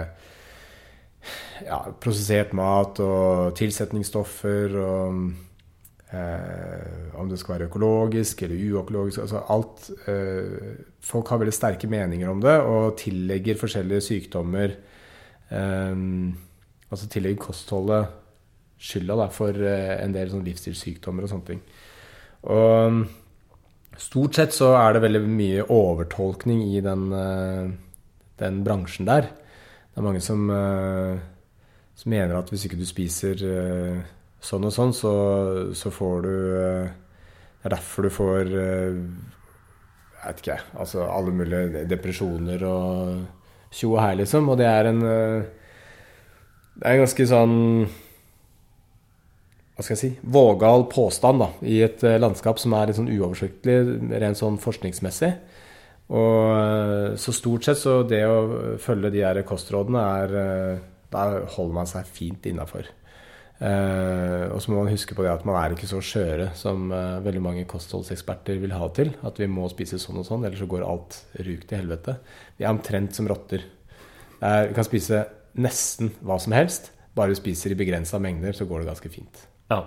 [1.65, 5.20] ja, prosessert mat og tilsetningsstoffer og
[6.15, 10.78] eh, om det skal være økologisk eller uøkologisk altså alt eh,
[11.10, 14.70] Folk har veldig sterke meninger om det og tillegger forskjellige sykdommer
[15.50, 15.96] eh,
[16.89, 18.04] Altså tillegger kostholdet
[18.80, 21.60] skylda da, for eh, en del sånn livsstilssykdommer og sånne ting.
[22.48, 23.02] Og
[24.00, 27.72] stort sett så er det veldig mye overtolkning i den, eh,
[28.40, 29.30] den bransjen der.
[29.30, 31.20] Det er mange som, eh,
[31.96, 34.02] som mener at hvis ikke du spiser eh,
[34.40, 35.14] sånn og sånn, så,
[35.76, 36.36] så får du
[37.60, 43.26] Det er derfor du får Jeg vet ikke, altså alle mulige depresjoner og
[43.70, 44.48] tjo og hei, liksom.
[44.48, 47.90] Og det er en Det er en ganske sånn
[49.80, 53.08] hva skal jeg si, vågal påstand da, i et eh, landskap som er litt sånn
[53.13, 53.78] uoversiktlig
[54.20, 55.30] rent sånn forskningsmessig.
[56.10, 60.80] Og eh, så stort sett så det å følge de her kostrådene er eh,
[61.13, 61.24] Da
[61.56, 62.89] holder man seg fint innafor.
[63.60, 66.92] Eh, og så må man huske på det at man er ikke så skjøre som
[66.96, 69.12] eh, veldig mange kostholdseksperter vil ha til.
[69.28, 72.18] At vi må spise sånn og sånn, ellers så går alt ruk til helvete.
[72.60, 73.63] Vi er omtrent som rotter.
[74.44, 75.24] Er- Vi kan spise
[75.60, 76.92] nesten hva som helst.
[77.15, 79.46] Bare vi spiser i begrensa mengder, så går det ganske fint.
[79.69, 79.84] Ja.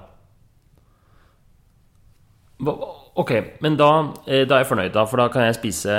[3.14, 3.90] Ok, men da,
[4.26, 5.96] eh, da er jeg fornøyd, da, for da kan jeg spise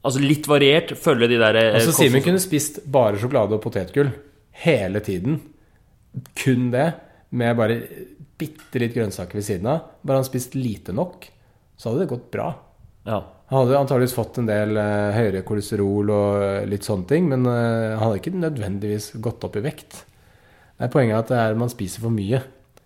[0.00, 4.12] Altså litt variert, følge de der eh, Altså Simen kunne spist bare sjokolade og potetgull
[4.64, 5.38] hele tiden.
[6.36, 6.86] Kun det,
[7.36, 7.76] med bare
[8.40, 9.92] bitte litt grønnsaker ved siden av.
[10.04, 11.28] Bare han spist lite nok,
[11.76, 12.48] så hadde det gått bra.
[13.08, 13.20] Ja.
[13.52, 18.00] Han hadde antageligvis fått en del eh, høyere kolesterol og litt sånne ting, men han
[18.02, 20.02] hadde ikke nødvendigvis gått opp i vekt.
[20.80, 22.40] Det er at det er man spiser for mye.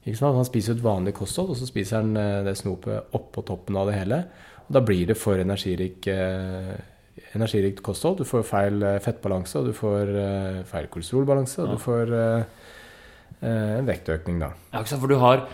[0.04, 0.36] Ikke sant?
[0.36, 3.88] Man spiser et vanlig kosthold, og så spiser han eh, det snopet oppå toppen av
[3.88, 4.18] det hele.
[4.66, 6.74] Og da blir det for energirik, eh,
[7.36, 8.18] energirikt kosthold.
[8.20, 11.72] Du får feil eh, fettbalanse, og du får eh, feil kolesterolbalanse, og Ja.
[11.78, 12.44] du får eh,
[13.40, 14.50] eh, en vektøkning, da.
[14.74, 15.46] ja, ikke sant, for du har,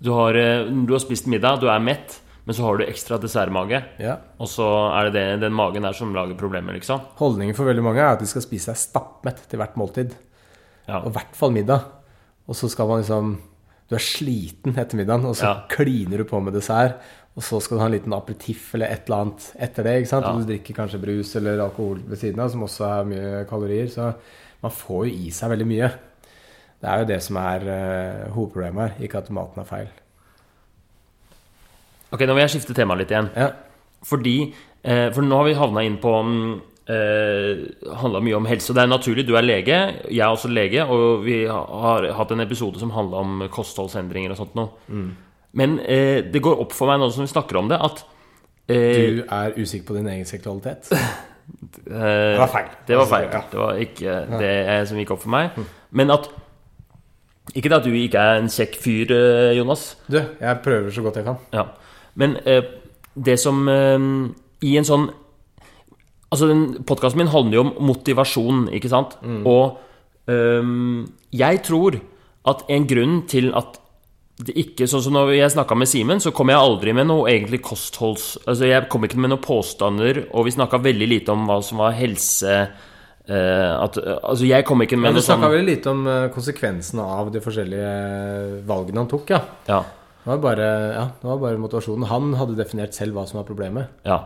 [0.00, 0.32] du har
[0.70, 3.82] Du har spist middag, du er mett, men så har du ekstra dessertmage.
[4.00, 4.16] Ja.
[4.40, 4.64] Og så
[4.96, 7.02] er det, det den magen der som lager problemer, liksom.
[7.20, 10.16] Holdningen for veldig mange er at de skal spise seg stappmett til hvert måltid.
[10.90, 11.00] Ja.
[11.04, 11.86] Og i hvert fall middag.
[12.50, 13.38] Og så skal man liksom
[13.90, 15.54] Du er sliten etter middagen, og så Ja.
[15.70, 17.00] kliner du på med dessert.
[17.36, 19.94] Og så skal du ha en liten aperitiff eller et eller annet etter det.
[20.02, 20.26] ikke sant?
[20.26, 20.30] Ja.
[20.30, 23.88] Og du drikker kanskje brus eller alkohol ved siden av, som også er mye kalorier.
[23.90, 24.14] Så
[24.62, 25.90] man får jo i seg veldig mye.
[26.80, 29.88] Det er jo det som er uh, hovedproblemet her, ikke at maten er feil.
[32.12, 33.30] Ok, nå vil jeg skifte tema litt igjen.
[33.36, 33.50] Ja,
[34.06, 34.36] Fordi
[34.82, 36.54] eh, For nå har vi havna inn på mm,
[36.88, 37.64] eh,
[38.00, 38.74] Handla mye om helse.
[38.76, 42.40] Det er naturlig, du er lege, jeg er også lege, og vi har hatt en
[42.46, 44.70] episode som handla om kostholdsendringer og sånt noe.
[45.52, 48.04] Men eh, det går opp for meg nå som vi snakker om det, at
[48.70, 50.90] eh, Du er usikker på din egen seksualitet.
[50.94, 52.68] eh, Det var feil.
[52.86, 53.26] Det var feil.
[53.32, 53.40] Ja.
[53.50, 54.52] Det var ikke det
[54.88, 55.58] som gikk opp for meg.
[55.90, 56.30] Men at
[57.54, 59.96] Ikke det at du ikke er en kjekk fyr, eh, Jonas.
[60.06, 61.40] Du, jeg prøver så godt jeg kan.
[61.52, 61.64] Ja.
[62.14, 62.62] Men eh,
[63.14, 65.08] det som I en sånn
[66.30, 69.16] Altså, den podkasten min handler jo om motivasjon, ikke sant?
[69.48, 69.80] Og
[70.30, 70.72] eh,
[71.34, 72.00] jeg tror
[72.50, 73.80] at en grunn til at
[74.40, 77.26] det ikke Sånn som når jeg snakka med Simen, så kom jeg aldri med noe
[77.28, 78.38] egentlig kostholds...
[78.46, 81.82] Altså, jeg kom ikke med noen påstander, og vi snakka veldig lite om hva som
[81.84, 82.62] var helse
[83.30, 86.00] Uh, at, Altså, jeg kom ikke med Men du noe sånn snakka veldig lite om
[86.08, 87.90] eh, konsekvensene av de forskjellige
[88.66, 89.38] valgene han tok, ja.
[89.68, 89.78] Ja.
[90.30, 92.06] Det var bare, ja, det var bare motivasjonen.
[92.06, 93.96] Han hadde definert selv hva som var problemet.
[94.06, 94.20] Ja.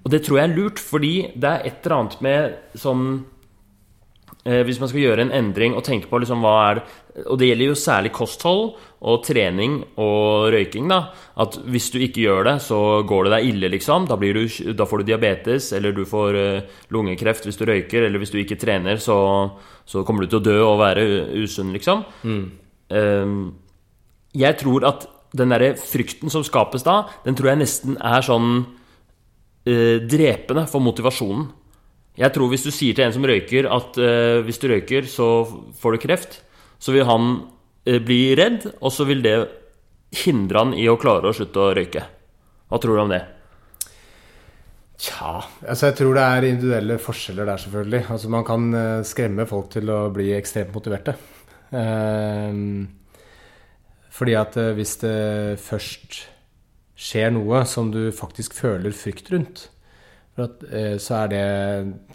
[0.00, 3.02] Og det tror jeg er lurt, fordi det er et eller annet med sånn
[4.46, 7.36] eh, Hvis man skal gjøre en endring og tenke på liksom hva er det Og
[7.36, 8.64] det gjelder jo særlig kosthold
[9.02, 11.02] og trening og røyking, da.
[11.36, 14.08] At hvis du ikke gjør det, så går det deg ille, liksom.
[14.08, 18.06] Da, blir du, da får du diabetes, eller du får eh, lungekreft hvis du røyker,
[18.06, 19.18] eller hvis du ikke trener, så,
[19.84, 21.04] så kommer du til å dø og være
[21.42, 22.06] usunn, liksom.
[22.88, 23.34] Eh,
[24.32, 28.50] jeg tror at den derre frykten som skapes da, den tror jeg nesten er sånn
[29.64, 31.48] eh, drepende for motivasjonen.
[32.20, 35.28] Jeg tror hvis du sier til en som røyker at eh, hvis du røyker, så
[35.80, 36.40] får du kreft,
[36.82, 37.34] så vil han
[37.88, 39.36] eh, bli redd, og så vil det
[40.24, 42.04] hindre han i å klare å slutte å røyke.
[42.68, 43.22] Hva tror du om det?
[45.02, 48.02] Tja altså Jeg tror det er individuelle forskjeller der, selvfølgelig.
[48.14, 51.16] Altså Man kan eh, skremme folk til å bli ekstremt motiverte.
[51.72, 52.84] Ehm,
[54.12, 56.22] fordi at eh, hvis det først
[57.02, 59.66] skjer noe som du faktisk føler frykt rundt,
[60.38, 61.46] eh, så er det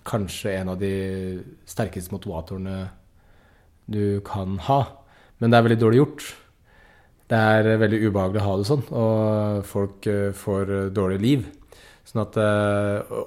[0.08, 0.94] kanskje en av de
[1.68, 2.84] sterkeste motivatorene
[3.90, 4.82] du kan ha.
[5.42, 6.28] Men det er veldig dårlig gjort.
[7.28, 11.48] Det er veldig ubehagelig å ha det sånn, og folk eh, får dårlig liv.
[12.08, 12.38] Sånn at,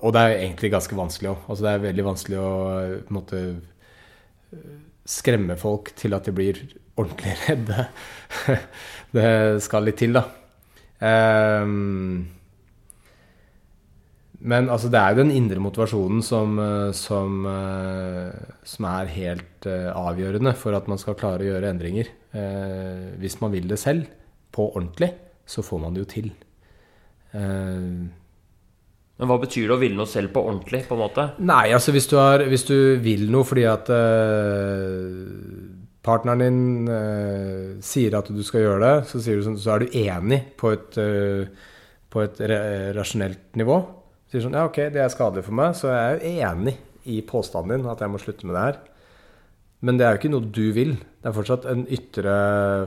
[0.01, 1.41] og det er egentlig ganske vanskelig òg.
[1.53, 2.53] Altså det er veldig vanskelig å
[3.13, 3.41] måte
[5.05, 6.63] skremme folk til at de blir
[7.01, 7.89] ordentlig redde.
[9.17, 9.31] det
[9.65, 10.27] skal litt til, da.
[11.01, 12.29] Um,
[14.41, 19.69] men altså, det er jo den indre motivasjonen som, eh, som, eh, som er helt
[19.69, 22.09] uh, avgjørende for at man skal klare å gjøre endringer.
[22.33, 24.09] Eh, hvis man vil det selv,
[24.51, 25.11] på ordentlig,
[25.47, 26.31] så får man det jo til.
[27.37, 27.85] Eh,
[29.21, 30.87] men hva betyr det å ville noe selv på ordentlig?
[30.89, 31.27] på en måte?
[31.45, 33.91] Nei, altså hvis du, har, hvis du vil noe fordi at
[36.07, 40.39] partneren din sier at du skal gjøre det, så, du, sånn, så er du enig
[40.61, 40.97] på et,
[42.09, 42.41] på et
[42.97, 46.17] rasjonelt nivå Du sier sånn Ja, ok, det er skadelig for meg, så jeg er
[46.17, 48.81] jo enig i påstanden din at jeg må slutte med det her.
[49.81, 50.93] Men det er jo ikke noe du vil.
[51.21, 52.35] Det er fortsatt en ytre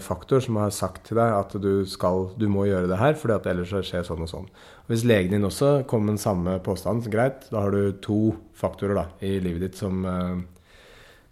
[0.05, 3.35] faktor som har sagt til deg at du, skal, du må gjøre det her, fordi
[3.35, 4.45] at ellers skjer sånn og sånn.
[4.83, 8.19] Og Hvis legen din også kommer med den samme påstanden, greit, da har du to
[8.57, 10.37] faktorer da, i livet ditt som uh,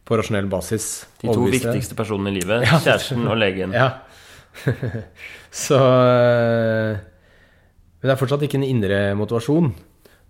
[0.07, 0.87] på rasjonell basis
[1.21, 2.65] De to viktigste personene i livet.
[2.67, 2.79] Ja.
[2.81, 3.75] Kjæresten og legen.
[3.75, 3.89] Ja.
[5.65, 6.97] så uh,
[8.01, 9.71] Men det er fortsatt ikke en indre motivasjon.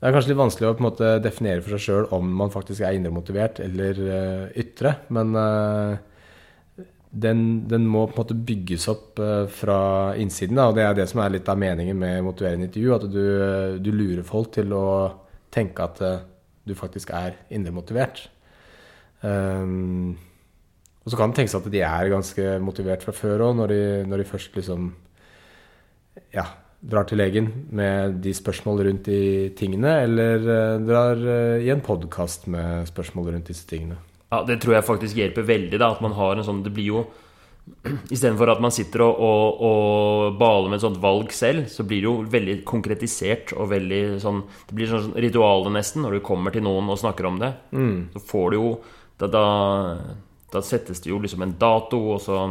[0.01, 2.53] Det er kanskje litt vanskelig å på en måte definere for seg sjøl om man
[2.53, 5.93] faktisk er indremotivert eller uh, ytre, men uh,
[7.11, 9.77] den, den, må på en måte bygges opp uh, fra
[10.17, 10.57] innsiden.
[10.57, 12.93] Da, og det er det som er litt av meningen med motiverende intervju.
[12.97, 13.23] At du,
[13.83, 14.85] du lurer folk til å
[15.53, 16.01] tenke at
[16.65, 18.23] du faktisk er indremotivert.
[19.21, 20.17] Um,
[21.01, 23.73] og så kan det tenkes at de er ganske motivert fra før òg, når,
[24.09, 24.91] når, de først liksom
[26.33, 26.45] ja,
[26.81, 31.81] drar til legen med de spørsmål rundt de tingene, eller uh, drar uh, i en
[31.85, 33.97] podkast med spørsmål rundt disse tingene.
[34.31, 35.79] Ja, Det tror jeg faktisk hjelper veldig.
[35.79, 37.01] da, at man har en sånn, Det blir jo
[38.13, 42.01] Istedenfor at man sitter og, og, og, baler med et sånt valg selv, så blir
[42.01, 46.55] det jo veldig konkretisert og veldig sånn Det blir sånn ritualet nesten, når du kommer
[46.55, 47.53] til noen og snakker om det.
[47.75, 48.09] Mm.
[48.15, 48.71] Så får du jo
[49.21, 49.45] da, da,
[50.51, 52.43] da settes det jo liksom en dato, og så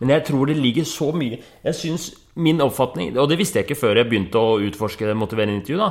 [0.00, 3.64] Men jeg tror det ligger så mye Jeg syns min oppfatning, og det visste jeg
[3.64, 5.86] ikke før jeg begynte å utforske motiverende intervju, da,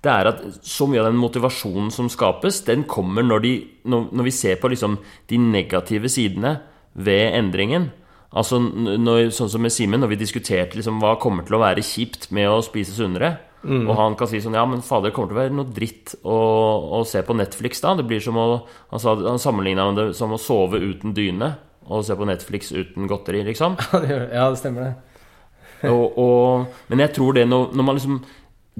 [0.00, 3.52] det er at så mye av den motivasjonen som skapes, den kommer når, de,
[3.84, 4.96] når, vi ser på liksom
[5.28, 6.54] de negative sidene
[6.96, 7.90] ved endringen.
[8.32, 11.84] Altså når, Sånn som med Simen, når vi diskuterte liksom hva kommer til å være
[11.84, 13.34] kjipt med å spise sunnere.
[13.60, 13.84] Mm.
[13.84, 16.14] Og han kan si sånn Ja, men fader, det kommer til å være noe dritt
[16.24, 16.36] å,
[16.96, 17.92] å se på Netflix da.
[17.98, 18.46] Det blir som å
[18.88, 21.54] Han, sa, han sammenligna det som å sove uten dyne
[21.90, 23.76] og se på Netflix uten godteri, liksom.
[24.36, 24.92] ja, det stemmer,
[25.80, 28.18] det og, og, men jeg tror det når, når, man liksom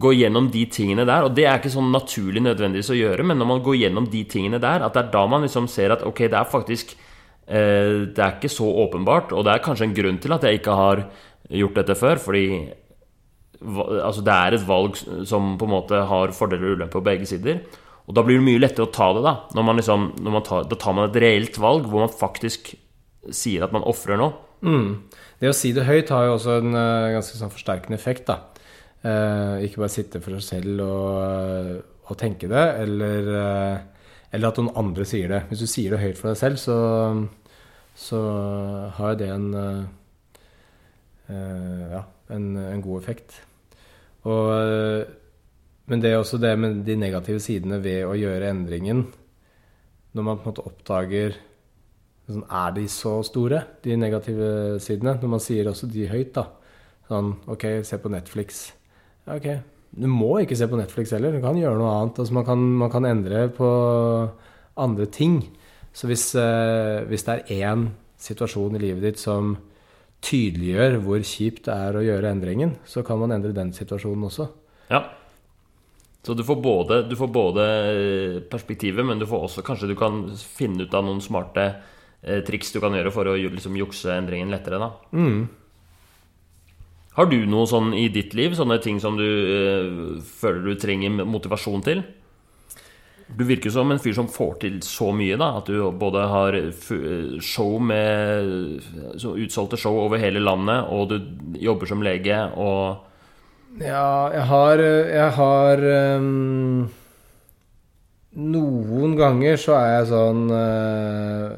[0.01, 3.41] går gjennom de tingene der, og det er ikke sånn naturlig nødvendigvis å gjøre, men
[3.41, 6.05] når man går gjennom de tingene der, at det er da man liksom ser at
[6.07, 9.97] ok, det er faktisk eh, Det er ikke så åpenbart, og det er kanskje en
[9.97, 11.03] grunn til at jeg ikke har
[11.51, 12.45] gjort dette før, fordi
[13.61, 17.29] altså det er et valg som på en måte har fordeler og ulemper på begge
[17.29, 17.61] sider.
[18.11, 19.35] Og da blir det mye lettere å ta det, da.
[19.55, 22.73] Når man liksom, når man tar, da tar man et reelt valg hvor man faktisk
[23.31, 24.33] sier at man ofrer noe.
[24.67, 25.11] Mm.
[25.41, 28.27] Det å si det høyt har jo også en uh, ganske sånn forsterkende effekt.
[28.29, 28.41] da.
[29.01, 31.77] Uh, ikke bare sitte for seg selv og,
[32.11, 35.45] og tenke det, eller, uh, eller, at noen andre sier det.
[35.53, 36.77] Hvis du sier det høyt for deg selv, så,
[37.97, 38.21] så
[38.99, 39.49] har det en,
[41.31, 42.03] ja,
[42.35, 43.41] en, en, god effekt.
[44.29, 45.07] Og,
[45.89, 49.07] men det er også det med de negative sidene ved å gjøre endringen.
[50.13, 51.39] Når man på en måte oppdager
[52.31, 55.17] Sånn, er de så store, de negative sidene?
[55.19, 56.45] Når man sier også de høyt, da.
[57.11, 58.61] Sånn OK, se på Netflix.
[59.27, 59.49] OK.
[59.91, 61.35] Du må ikke se på Netflix heller.
[61.35, 62.21] Du kan gjøre noe annet.
[62.23, 63.71] Altså, man, kan, man kan endre på
[64.79, 65.41] andre ting.
[65.91, 67.89] Så hvis, eh, hvis det er én
[68.21, 69.57] situasjon i livet ditt som
[70.25, 74.51] tydeliggjør hvor kjipt det er å gjøre endringen, så kan man endre den situasjonen også.
[74.91, 75.05] Ja.
[76.25, 77.65] Så du får både, du får både
[78.53, 81.71] perspektivet, men du får også kanskje du kan finne ut av noen smarte
[82.21, 84.77] Eh, triks du kan gjøre for å liksom, jukse endringen lettere.
[84.81, 85.41] da mm.
[87.17, 91.25] Har du noe sånn i ditt liv, sånne ting som du øh, føler du trenger
[91.25, 92.05] motivasjon til?
[93.37, 95.37] Du virker som en fyr som får til så mye.
[95.41, 96.57] da At du både har
[97.41, 98.83] show med
[99.21, 103.07] utsolgte show over hele landet, og du jobber som lege og
[103.79, 105.85] Ja, jeg har, jeg har
[106.19, 106.91] um,
[108.35, 111.55] Noen ganger så er jeg sånn uh,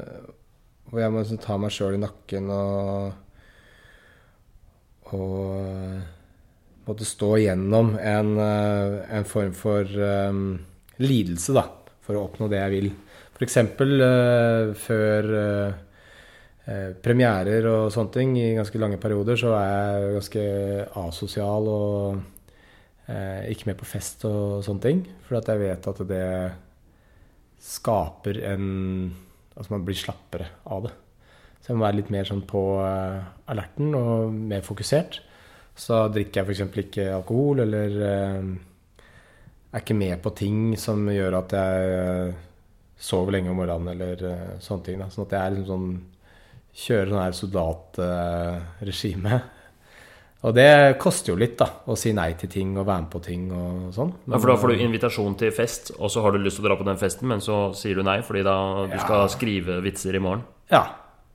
[0.89, 3.13] hvor jeg må liksom ta meg sjøl i nakken og
[5.13, 10.59] Og måtte stå gjennom en, eh, en form for um,
[11.01, 11.65] lidelse, da,
[12.03, 12.91] for å oppnå det jeg vil.
[13.33, 13.57] F.eks.
[13.81, 20.45] Uh, før uh, premierer og sånne ting i ganske lange perioder, så er jeg ganske
[21.01, 22.21] asosial og
[23.09, 25.03] uh, ikke med på fest og sånne ting.
[25.27, 26.25] For at jeg vet at det
[27.63, 28.65] skaper en
[29.53, 30.89] Altså man blir slappere av det.
[31.61, 35.19] Så jeg må være litt mer sånn på alerten og mer fokusert.
[35.77, 36.79] Så drikker jeg f.eks.
[36.81, 37.93] ikke alkohol eller
[39.73, 42.41] er ikke med på ting som gjør at jeg eh,
[43.03, 45.01] sover lenge om morgenen eller eh, sånne ting.
[45.01, 45.09] Da.
[45.13, 46.01] Sånn at jeg er liksom sånn
[46.73, 49.35] Kjører sånn her soldatregime.
[50.41, 51.67] og det koster jo litt, da.
[51.85, 54.09] Å si nei til ting og være med på ting og sånn.
[54.25, 56.69] Ja, For da får du invitasjon til fest, og så har du lyst til å
[56.71, 58.57] dra på den festen, men så sier du nei fordi da
[58.89, 60.41] du skal skrive vitser i morgen.
[60.73, 60.81] Ja.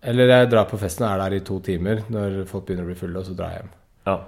[0.03, 2.91] Eller jeg drar på festen og er der i to timer når folk begynner å
[2.91, 3.72] bli fulle, og så drar jeg hjem.
[4.11, 4.18] Ja.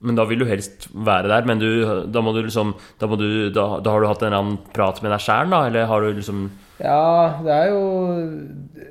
[0.00, 1.68] Men da vil du helst være der, men du,
[2.08, 4.58] da må du liksom Da, må du, da, da har du hatt en eller annen
[4.72, 5.62] prat med deg sjæl, da?
[5.68, 6.46] Eller har du liksom
[6.80, 7.82] Ja, det er jo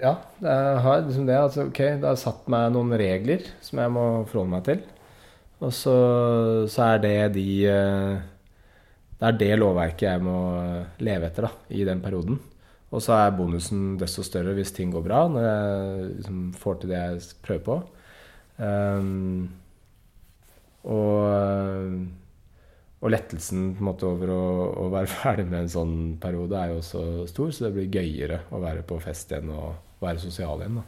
[0.03, 0.13] Ja,
[0.45, 1.39] jeg har liksom det.
[1.39, 4.83] Altså, ok, det har satt meg noen regler som jeg må forholde meg til.
[5.59, 5.95] Og så,
[6.71, 8.19] så er det de eh,
[9.19, 10.37] Det er det lovverket jeg må
[11.03, 12.37] leve etter da, i den perioden.
[12.89, 16.93] Og så er bonusen desto større hvis ting går bra, når jeg liksom får til
[16.93, 17.75] det jeg prøver på.
[18.59, 19.49] Um,
[20.87, 21.95] og,
[22.99, 24.43] og lettelsen måte over å,
[24.85, 28.43] å være ferdig med en sånn periode er jo også stor, så det blir gøyere
[28.53, 30.79] å være på fest igjen og være sosial igjen.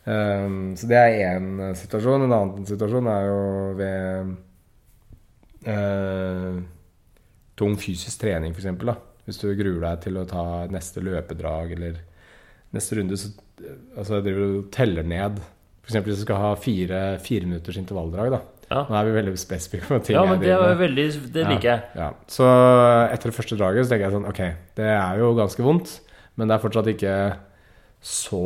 [0.00, 2.24] Um, så det er én situasjon.
[2.24, 3.40] En annen situasjon er jo
[3.78, 4.30] ved
[5.68, 6.60] uh,
[7.60, 8.70] tung fysisk trening, f.eks.
[9.26, 12.00] Hvis du gruer deg til å ta neste løpedrag eller
[12.74, 13.32] neste runde, så
[13.98, 15.42] altså, driver du teller ned.
[15.84, 16.00] F.eks.
[16.06, 18.32] hvis du skal ha fire, fire intervalldrag.
[18.38, 18.40] da.
[18.70, 21.80] Ja, Nå er vi veldig spesifikke på ting ja men det veldig Det liker jeg.
[21.98, 22.10] Ja, ja.
[22.30, 22.46] Så
[23.10, 24.42] etter det første draget så tenker jeg sånn Ok,
[24.78, 25.96] det er jo ganske vondt,
[26.38, 27.14] men det er fortsatt ikke
[28.00, 28.42] så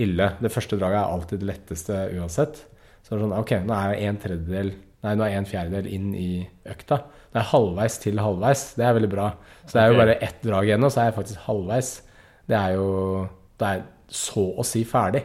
[0.00, 0.30] ille.
[0.40, 2.62] Det første draget er alltid det letteste uansett.
[3.04, 4.72] Så det er sånn Ok, nå er jeg en tredjedel
[5.02, 6.28] Nei, nå er jeg en fjerdedel inn i
[6.70, 7.00] økta.
[7.34, 8.60] Det er halvveis til halvveis.
[8.78, 9.32] Det er veldig bra.
[9.66, 11.88] Så det er jo bare ett drag igjen, og så er jeg faktisk halvveis.
[12.46, 12.84] Det er jo
[13.58, 13.82] Det er
[14.14, 15.24] så å si ferdig.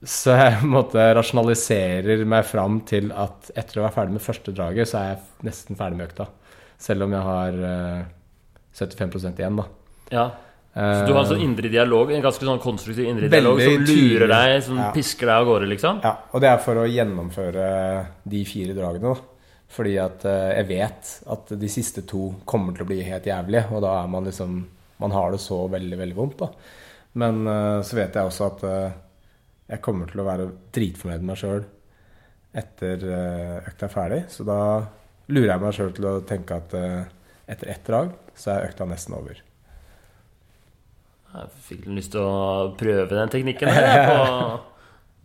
[0.00, 4.88] Så jeg måte rasjonaliserer meg fram til at etter å være ferdig med første draget,
[4.88, 6.28] så er jeg nesten ferdig med økta.
[6.80, 8.06] Selv om jeg har eh,
[8.80, 9.66] 75 igjen, da.
[10.14, 10.28] Ja.
[10.70, 14.30] Så du har en sånn indre dialog, en ganske sånn konstruktiv indre dialog som lurer
[14.30, 14.92] deg, som Ja.
[14.94, 15.98] pisker deg av gårde, liksom?
[16.06, 17.66] Ja, og det er for å gjennomføre
[18.30, 19.26] de fire dragene, da.
[19.70, 23.66] Fordi at eh, jeg vet at de siste to kommer til å bli helt jævlige,
[23.74, 24.60] og da er man liksom
[25.00, 26.48] Man har det så veldig, veldig vondt, da.
[27.16, 28.90] Men eh, så vet jeg også at eh,
[29.70, 31.62] jeg kommer til å være dritfornøyd med meg sjøl
[32.60, 34.20] etter uh, økta er ferdig.
[34.34, 34.58] Så da
[35.30, 37.04] lurer jeg meg sjøl til å tenke at eh,
[37.50, 39.38] etter ett drag så er økta nesten over.
[41.30, 44.58] Jeg fikk lyst til å prøve den teknikken her.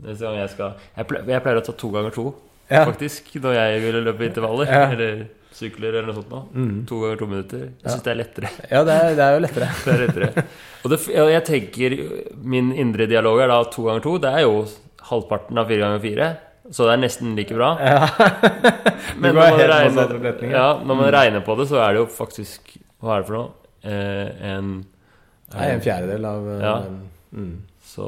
[0.05, 2.27] jeg, skal jeg pleier å ta to ganger to,
[2.69, 2.83] Ja.
[2.85, 4.69] faktisk, når jeg vil løpe intervaller.
[4.69, 4.85] Ja.
[4.93, 5.25] Eller
[5.55, 6.29] sykler eller noe sånt.
[6.31, 6.39] nå.
[6.53, 6.77] Mm.
[6.89, 7.61] To ganger to minutter.
[7.81, 8.49] Jeg syns det er lettere.
[8.71, 9.69] Ja, det er, det er jo lettere.
[9.85, 10.45] Det er lettere.
[10.85, 11.95] Og det, og jeg tenker
[12.53, 14.17] Min indre dialog er da to ganger to.
[14.21, 14.57] Det er jo
[15.09, 16.27] halvparten av fire ganger fire.
[16.73, 17.71] Så det er nesten like bra.
[19.21, 20.15] Men når man, regner,
[20.49, 20.49] ja.
[20.49, 23.37] ja, når man regner på det, så er det jo faktisk Hva er det for
[23.37, 23.49] noe?
[23.85, 24.69] Eh, en
[25.53, 26.75] en Nei, en fjerdedel av eh, Ja.
[26.89, 27.03] En,
[27.35, 27.55] Mm.
[27.83, 28.05] Så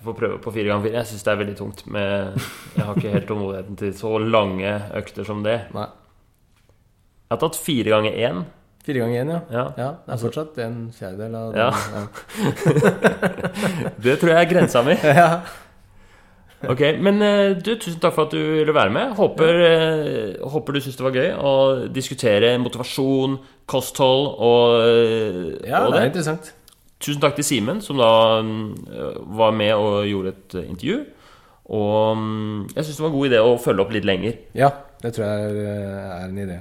[0.00, 0.96] Jeg får prøve på fire ganger fire.
[0.96, 1.80] Jeg syns det er veldig tungt.
[1.92, 2.38] Med,
[2.72, 5.58] jeg har ikke helt tålmodigheten til så lange økter som det.
[5.76, 5.84] Nei.
[7.28, 8.38] Jeg har tatt fire ganger én.
[8.86, 9.40] Fire ganger én, ja.
[9.52, 9.64] Ja.
[9.76, 11.68] Ja, det er fortsatt en fjerdedel av Ja.
[14.04, 14.96] Det tror jeg er grensa mi.
[15.20, 15.42] Ja.
[16.68, 19.14] Ok, Men eh, du, tusen takk for at du ville være med.
[19.16, 20.48] Håper, ja.
[20.52, 21.52] håper du syns det var gøy å
[21.88, 23.38] diskutere motivasjon,
[23.68, 26.02] kosthold og, eh, ja, og det det.
[26.02, 26.50] er interessant.
[27.00, 28.10] Tusen takk til Simen, som da
[28.44, 28.64] mm,
[29.38, 30.98] var med og gjorde et eh, intervju.
[31.70, 34.36] Og mm, jeg syns det var en god idé å følge opp litt lenger.
[34.58, 36.58] Ja, det tror jeg er er en idé.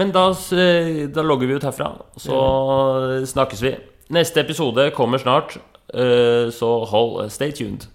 [0.00, 2.38] Men da, eh, da logger vi ut herfra, så
[3.28, 3.74] snakkes vi.
[4.12, 5.58] Neste episode kommer snart,
[5.92, 7.90] eh, så hold Stay tuned.